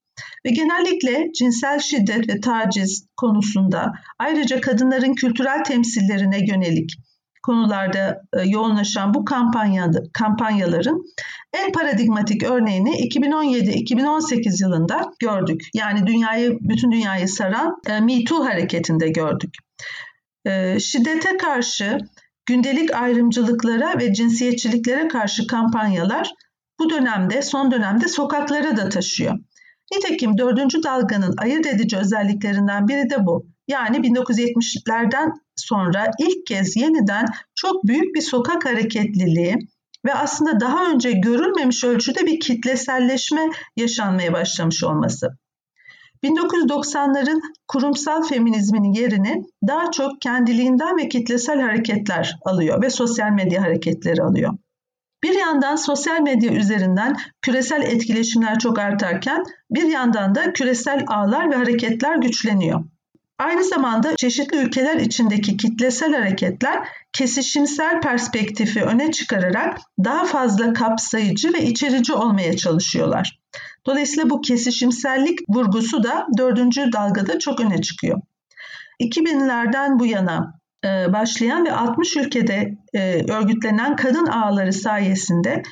Ve 0.45 0.49
genellikle 0.49 1.31
cinsel 1.39 1.79
şiddet 1.79 2.29
ve 2.29 2.39
taciz 2.39 3.07
konusunda 3.17 3.91
ayrıca 4.19 4.61
kadınların 4.61 5.13
kültürel 5.13 5.63
temsillerine 5.63 6.45
yönelik 6.47 6.91
konularda 7.47 8.21
e, 8.37 8.41
yoğunlaşan 8.49 9.13
bu 9.13 9.25
kampanyaların 10.13 11.05
en 11.53 11.71
paradigmatik 11.71 12.43
örneğini 12.43 12.89
2017-2018 12.89 14.63
yılında 14.63 15.11
gördük. 15.19 15.61
Yani 15.73 16.07
dünyayı, 16.07 16.57
bütün 16.61 16.91
dünyayı 16.91 17.27
saran 17.27 17.75
e, 17.89 17.99
Me 17.99 18.23
Too 18.23 18.45
hareketinde 18.45 19.09
gördük. 19.09 19.53
E, 20.45 20.79
şiddete 20.79 21.37
karşı, 21.37 21.97
gündelik 22.45 22.95
ayrımcılıklara 22.95 23.99
ve 23.99 24.13
cinsiyetçiliklere 24.13 25.07
karşı 25.07 25.47
kampanyalar 25.47 26.31
bu 26.79 26.89
dönemde, 26.89 27.41
son 27.41 27.71
dönemde 27.71 28.07
sokaklara 28.07 28.77
da 28.77 28.89
taşıyor. 28.89 29.35
Nitekim 29.95 30.37
dördüncü 30.37 30.83
dalganın 30.83 31.33
ayırt 31.37 31.67
edici 31.67 31.97
özelliklerinden 31.97 32.87
biri 32.87 33.09
de 33.09 33.25
bu. 33.25 33.45
Yani 33.67 33.97
1970'lerden 33.97 35.31
sonra 35.55 36.11
ilk 36.19 36.45
kez 36.45 36.75
yeniden 36.75 37.25
çok 37.55 37.83
büyük 37.83 38.15
bir 38.15 38.21
sokak 38.21 38.65
hareketliliği 38.65 39.55
ve 40.05 40.13
aslında 40.13 40.59
daha 40.59 40.91
önce 40.91 41.11
görülmemiş 41.11 41.83
ölçüde 41.83 42.25
bir 42.25 42.39
kitleselleşme 42.39 43.49
yaşanmaya 43.75 44.33
başlamış 44.33 44.83
olması. 44.83 45.27
1990'ların 46.23 47.41
kurumsal 47.67 48.23
feminizminin 48.23 48.93
yerini 48.93 49.43
daha 49.67 49.91
çok 49.91 50.21
kendiliğinden 50.21 50.97
ve 50.97 51.09
kitlesel 51.09 51.61
hareketler 51.61 52.35
alıyor 52.45 52.81
ve 52.81 52.89
sosyal 52.89 53.31
medya 53.31 53.61
hareketleri 53.61 54.23
alıyor. 54.23 54.53
Bir 55.23 55.33
yandan 55.33 55.75
sosyal 55.75 56.21
medya 56.21 56.51
üzerinden 56.51 57.15
küresel 57.41 57.81
etkileşimler 57.81 58.59
çok 58.59 58.79
artarken 58.79 59.43
bir 59.71 59.83
yandan 59.91 60.35
da 60.35 60.53
küresel 60.53 61.03
ağlar 61.07 61.51
ve 61.51 61.55
hareketler 61.55 62.15
güçleniyor. 62.15 62.83
Aynı 63.39 63.63
zamanda 63.63 64.15
çeşitli 64.15 64.57
ülkeler 64.57 64.95
içindeki 64.95 65.57
kitlesel 65.57 66.13
hareketler 66.13 66.87
kesişimsel 67.13 68.01
perspektifi 68.01 68.83
öne 68.83 69.11
çıkararak 69.11 69.79
daha 70.03 70.25
fazla 70.25 70.73
kapsayıcı 70.73 71.53
ve 71.53 71.63
içerici 71.63 72.13
olmaya 72.13 72.57
çalışıyorlar. 72.57 73.39
Dolayısıyla 73.85 74.29
bu 74.29 74.41
kesişimsellik 74.41 75.39
vurgusu 75.49 76.03
da 76.03 76.27
dördüncü 76.37 76.91
dalgada 76.93 77.39
çok 77.39 77.59
öne 77.59 77.81
çıkıyor. 77.81 78.21
2000'lerden 78.99 79.99
bu 79.99 80.05
yana 80.05 80.56
başlayan 80.83 81.65
ve 81.65 81.71
60 81.71 82.17
ülkede 82.17 82.77
e, 82.93 83.31
örgütlenen 83.31 83.95
kadın 83.95 84.25
ağları 84.25 84.73
sayesinde 84.73 85.63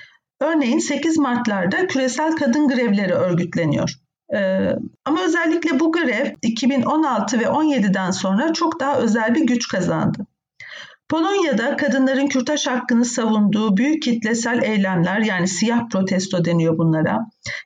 örneğin 0.42 0.80
8 0.80 1.18
Mart'larda 1.18 1.88
küresel 1.88 2.36
kadın 2.36 2.68
grevleri 2.68 3.14
örgütleniyor. 3.14 3.94
E, 4.36 4.70
ama 5.06 5.24
özellikle 5.26 5.80
bu 5.80 5.92
grev 5.92 6.26
2016 6.42 7.40
ve 7.40 7.44
17'den 7.44 8.12
sonra 8.12 8.54
çok 8.54 8.80
daha 8.80 8.98
özel 8.98 9.36
bir 9.36 9.48
güç 9.48 9.68
kazandı. 9.68 10.28
Polonya'da 11.10 11.78
kadınların 11.78 12.28
kürtaj 12.28 12.68
hakkını 12.68 13.06
savunduğu 13.06 13.78
büyük 13.78 14.04
kitlesel 14.04 14.64
eylemler 14.64 15.20
yani 15.20 15.48
siyah 15.48 15.90
protesto 15.90 16.46
deniyor 16.46 16.78
bunlara 16.78 17.20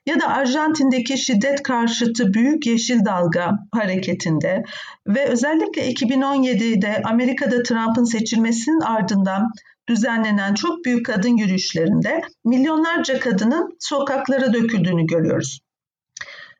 ya 0.06 0.20
da 0.20 0.28
Arjantin'deki 0.28 1.18
şiddet 1.18 1.62
karşıtı 1.62 2.34
büyük 2.34 2.66
yeşil 2.66 3.04
dalga 3.04 3.58
hareketinde 3.72 4.62
ve 5.06 5.24
özellikle 5.24 5.92
2017'de 5.92 7.02
Amerika'da 7.04 7.62
Trump'ın 7.62 8.04
seçilmesinin 8.04 8.80
ardından 8.80 9.50
düzenlenen 9.88 10.54
çok 10.54 10.84
büyük 10.84 11.06
kadın 11.06 11.36
yürüyüşlerinde 11.36 12.20
milyonlarca 12.44 13.20
kadının 13.20 13.76
sokaklara 13.78 14.52
döküldüğünü 14.52 15.06
görüyoruz. 15.06 15.60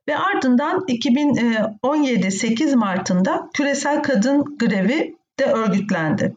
Ve 0.09 0.17
ardından 0.17 0.85
2017 0.89 2.31
8 2.31 2.75
Mart'ında 2.75 3.51
küresel 3.55 4.03
kadın 4.03 4.59
grevi 4.59 5.17
de 5.39 5.45
örgütlendi. 5.45 6.35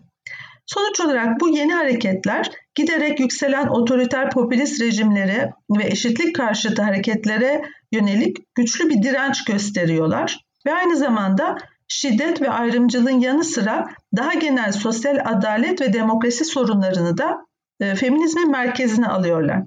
Sonuç 0.66 1.00
olarak 1.00 1.40
bu 1.42 1.50
yeni 1.50 1.74
hareketler 1.74 2.52
giderek 2.76 3.20
yükselen 3.20 3.68
otoriter 3.68 4.30
popülist 4.30 4.82
rejimlere 4.82 5.52
ve 5.78 5.84
eşitlik 5.88 6.36
karşıtı 6.36 6.82
hareketlere 6.82 7.62
yönelik 7.92 8.38
güçlü 8.56 8.90
bir 8.90 9.04
direnç 9.04 9.46
gösteriyorlar 9.46 10.40
ve 10.66 10.74
aynı 10.74 10.98
zamanda 10.98 11.58
şiddet 11.88 12.42
ve 12.42 12.50
ayrımcılığın 12.50 13.20
yanı 13.20 13.44
sıra 13.44 13.88
daha 14.16 14.34
genel 14.34 14.72
sosyal 14.72 15.18
adalet 15.26 15.82
ve 15.82 15.94
demokrasi 15.94 16.46
sorunlarını 16.46 17.18
da 17.18 17.38
e, 17.80 17.96
feminizmin 17.96 18.52
merkezine 18.52 19.08
alıyorlar. 19.08 19.64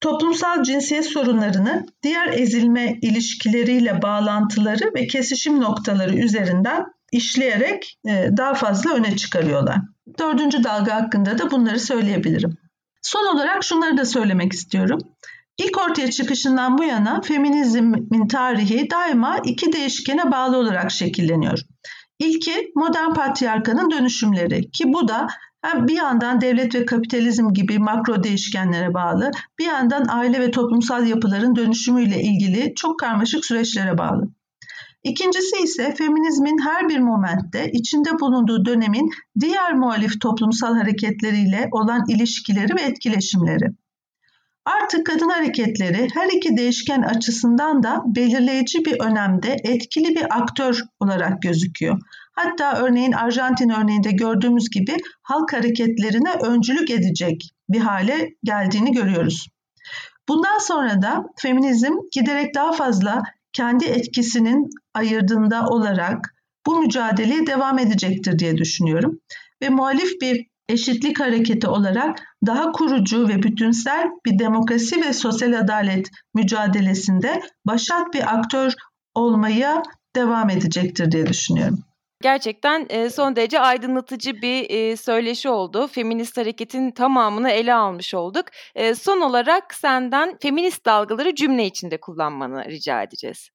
Toplumsal 0.00 0.62
cinsiyet 0.62 1.06
sorunlarını 1.06 1.86
diğer 2.02 2.28
ezilme 2.28 2.98
ilişkileriyle 3.02 4.02
bağlantıları 4.02 4.94
ve 4.94 5.06
kesişim 5.06 5.60
noktaları 5.60 6.16
üzerinden 6.16 6.84
işleyerek 7.12 7.98
e, 8.08 8.28
daha 8.36 8.54
fazla 8.54 8.94
öne 8.94 9.16
çıkarıyorlar. 9.16 9.76
Dördüncü 10.18 10.64
dalga 10.64 10.94
hakkında 10.94 11.38
da 11.38 11.50
bunları 11.50 11.80
söyleyebilirim. 11.80 12.56
Son 13.02 13.34
olarak 13.34 13.64
şunları 13.64 13.96
da 13.96 14.04
söylemek 14.04 14.52
istiyorum. 14.52 14.98
İlk 15.58 15.78
ortaya 15.78 16.10
çıkışından 16.10 16.78
bu 16.78 16.84
yana 16.84 17.20
feminizmin 17.20 18.28
tarihi 18.28 18.90
daima 18.90 19.38
iki 19.44 19.72
değişkene 19.72 20.32
bağlı 20.32 20.56
olarak 20.56 20.90
şekilleniyor. 20.90 21.58
İlki 22.18 22.72
modern 22.74 23.14
patriarkanın 23.14 23.90
dönüşümleri 23.90 24.70
ki 24.70 24.84
bu 24.86 25.08
da 25.08 25.26
bir 25.74 25.96
yandan 25.96 26.40
devlet 26.40 26.74
ve 26.74 26.86
kapitalizm 26.86 27.52
gibi 27.52 27.78
makro 27.78 28.22
değişkenlere 28.22 28.94
bağlı, 28.94 29.30
bir 29.58 29.64
yandan 29.64 30.06
aile 30.08 30.40
ve 30.40 30.50
toplumsal 30.50 31.06
yapıların 31.06 31.56
dönüşümüyle 31.56 32.22
ilgili 32.22 32.74
çok 32.76 33.00
karmaşık 33.00 33.44
süreçlere 33.44 33.98
bağlı. 33.98 34.28
İkincisi 35.04 35.56
ise 35.62 35.94
feminizmin 35.94 36.58
her 36.58 36.88
bir 36.88 36.98
momentte 36.98 37.70
içinde 37.72 38.20
bulunduğu 38.20 38.64
dönemin 38.64 39.10
diğer 39.40 39.74
muhalif 39.74 40.20
toplumsal 40.20 40.74
hareketleriyle 40.74 41.68
olan 41.72 42.04
ilişkileri 42.08 42.76
ve 42.76 42.82
etkileşimleri. 42.82 43.66
Artık 44.64 45.06
kadın 45.06 45.28
hareketleri 45.28 46.08
her 46.14 46.26
iki 46.26 46.56
değişken 46.56 47.02
açısından 47.02 47.82
da 47.82 48.02
belirleyici 48.06 48.84
bir 48.84 49.00
önemde 49.00 49.56
etkili 49.64 50.08
bir 50.08 50.36
aktör 50.38 50.82
olarak 51.00 51.42
gözüküyor. 51.42 51.98
Hatta 52.32 52.76
örneğin 52.76 53.12
Arjantin 53.12 53.68
örneğinde 53.68 54.10
gördüğümüz 54.10 54.70
gibi 54.70 54.96
halk 55.22 55.52
hareketlerine 55.52 56.32
öncülük 56.42 56.90
edecek 56.90 57.42
bir 57.68 57.80
hale 57.80 58.28
geldiğini 58.44 58.92
görüyoruz. 58.92 59.48
Bundan 60.28 60.58
sonra 60.58 61.02
da 61.02 61.24
feminizm 61.36 61.92
giderek 62.12 62.54
daha 62.54 62.72
fazla 62.72 63.22
kendi 63.52 63.84
etkisinin 63.84 64.70
ayırdığında 64.94 65.66
olarak 65.66 66.34
bu 66.66 66.80
mücadeleye 66.80 67.46
devam 67.46 67.78
edecektir 67.78 68.38
diye 68.38 68.56
düşünüyorum. 68.56 69.20
Ve 69.62 69.68
muhalif 69.68 70.20
bir 70.20 70.46
eşitlik 70.68 71.20
hareketi 71.20 71.68
olarak 71.68 72.18
daha 72.46 72.72
kurucu 72.72 73.28
ve 73.28 73.42
bütünsel 73.42 74.08
bir 74.26 74.38
demokrasi 74.38 75.04
ve 75.06 75.12
sosyal 75.12 75.52
adalet 75.52 76.08
mücadelesinde 76.34 77.42
başat 77.66 78.14
bir 78.14 78.34
aktör 78.34 78.72
olmaya 79.14 79.82
devam 80.16 80.50
edecektir 80.50 81.12
diye 81.12 81.26
düşünüyorum. 81.26 81.78
Gerçekten 82.22 83.08
son 83.08 83.36
derece 83.36 83.60
aydınlatıcı 83.60 84.42
bir 84.42 84.96
söyleşi 84.96 85.48
oldu. 85.48 85.86
Feminist 85.86 86.36
hareketin 86.36 86.90
tamamını 86.90 87.50
ele 87.50 87.74
almış 87.74 88.14
olduk. 88.14 88.44
Son 88.96 89.20
olarak 89.20 89.74
senden 89.74 90.36
feminist 90.42 90.86
dalgaları 90.86 91.34
cümle 91.34 91.66
içinde 91.66 92.00
kullanmanı 92.00 92.64
rica 92.64 93.02
edeceğiz. 93.02 93.48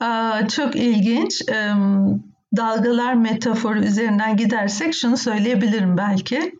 Aa, 0.00 0.48
çok 0.48 0.76
ilginç. 0.76 1.42
Dalgalar 2.56 3.14
metaforu 3.14 3.78
üzerinden 3.78 4.36
gidersek 4.36 4.94
şunu 4.94 5.16
söyleyebilirim 5.16 5.96
belki. 5.96 6.54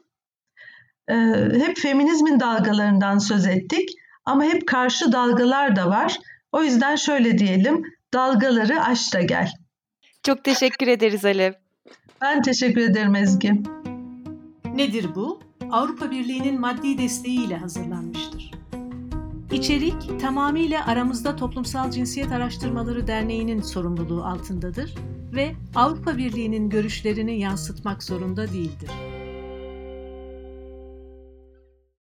Hep 1.53 1.77
feminizmin 1.77 2.41
dalgalarından 2.41 3.19
söz 3.19 3.47
ettik 3.47 3.89
ama 4.25 4.45
hep 4.45 4.67
karşı 4.69 5.13
dalgalar 5.13 5.77
da 5.77 5.89
var. 5.89 6.19
O 6.53 6.63
yüzden 6.63 6.97
şöyle 6.97 7.39
diyelim, 7.39 7.83
dalgaları 8.15 8.81
aç 8.81 9.15
da 9.15 9.21
gel. 9.23 9.53
Çok 10.23 10.45
teşekkür 10.45 10.87
ederiz 10.87 11.25
Alev. 11.25 11.53
Ben 12.21 12.43
teşekkür 12.43 12.81
ederim 12.81 13.15
Ezgi. 13.15 13.63
Nedir 14.75 15.07
bu? 15.15 15.41
Avrupa 15.71 16.11
Birliği'nin 16.11 16.61
maddi 16.61 16.99
desteğiyle 16.99 17.57
hazırlanmıştır. 17.57 18.51
İçerik 19.53 20.21
tamamıyla 20.21 20.87
Aramızda 20.87 21.37
Toplumsal 21.37 21.91
Cinsiyet 21.91 22.33
Araştırmaları 22.33 23.07
Derneği'nin 23.07 23.61
sorumluluğu 23.61 24.25
altındadır 24.25 24.95
ve 25.35 25.53
Avrupa 25.75 26.17
Birliği'nin 26.17 26.71
görüşlerini 26.71 27.41
yansıtmak 27.41 28.03
zorunda 28.03 28.49
değildir. 28.49 28.91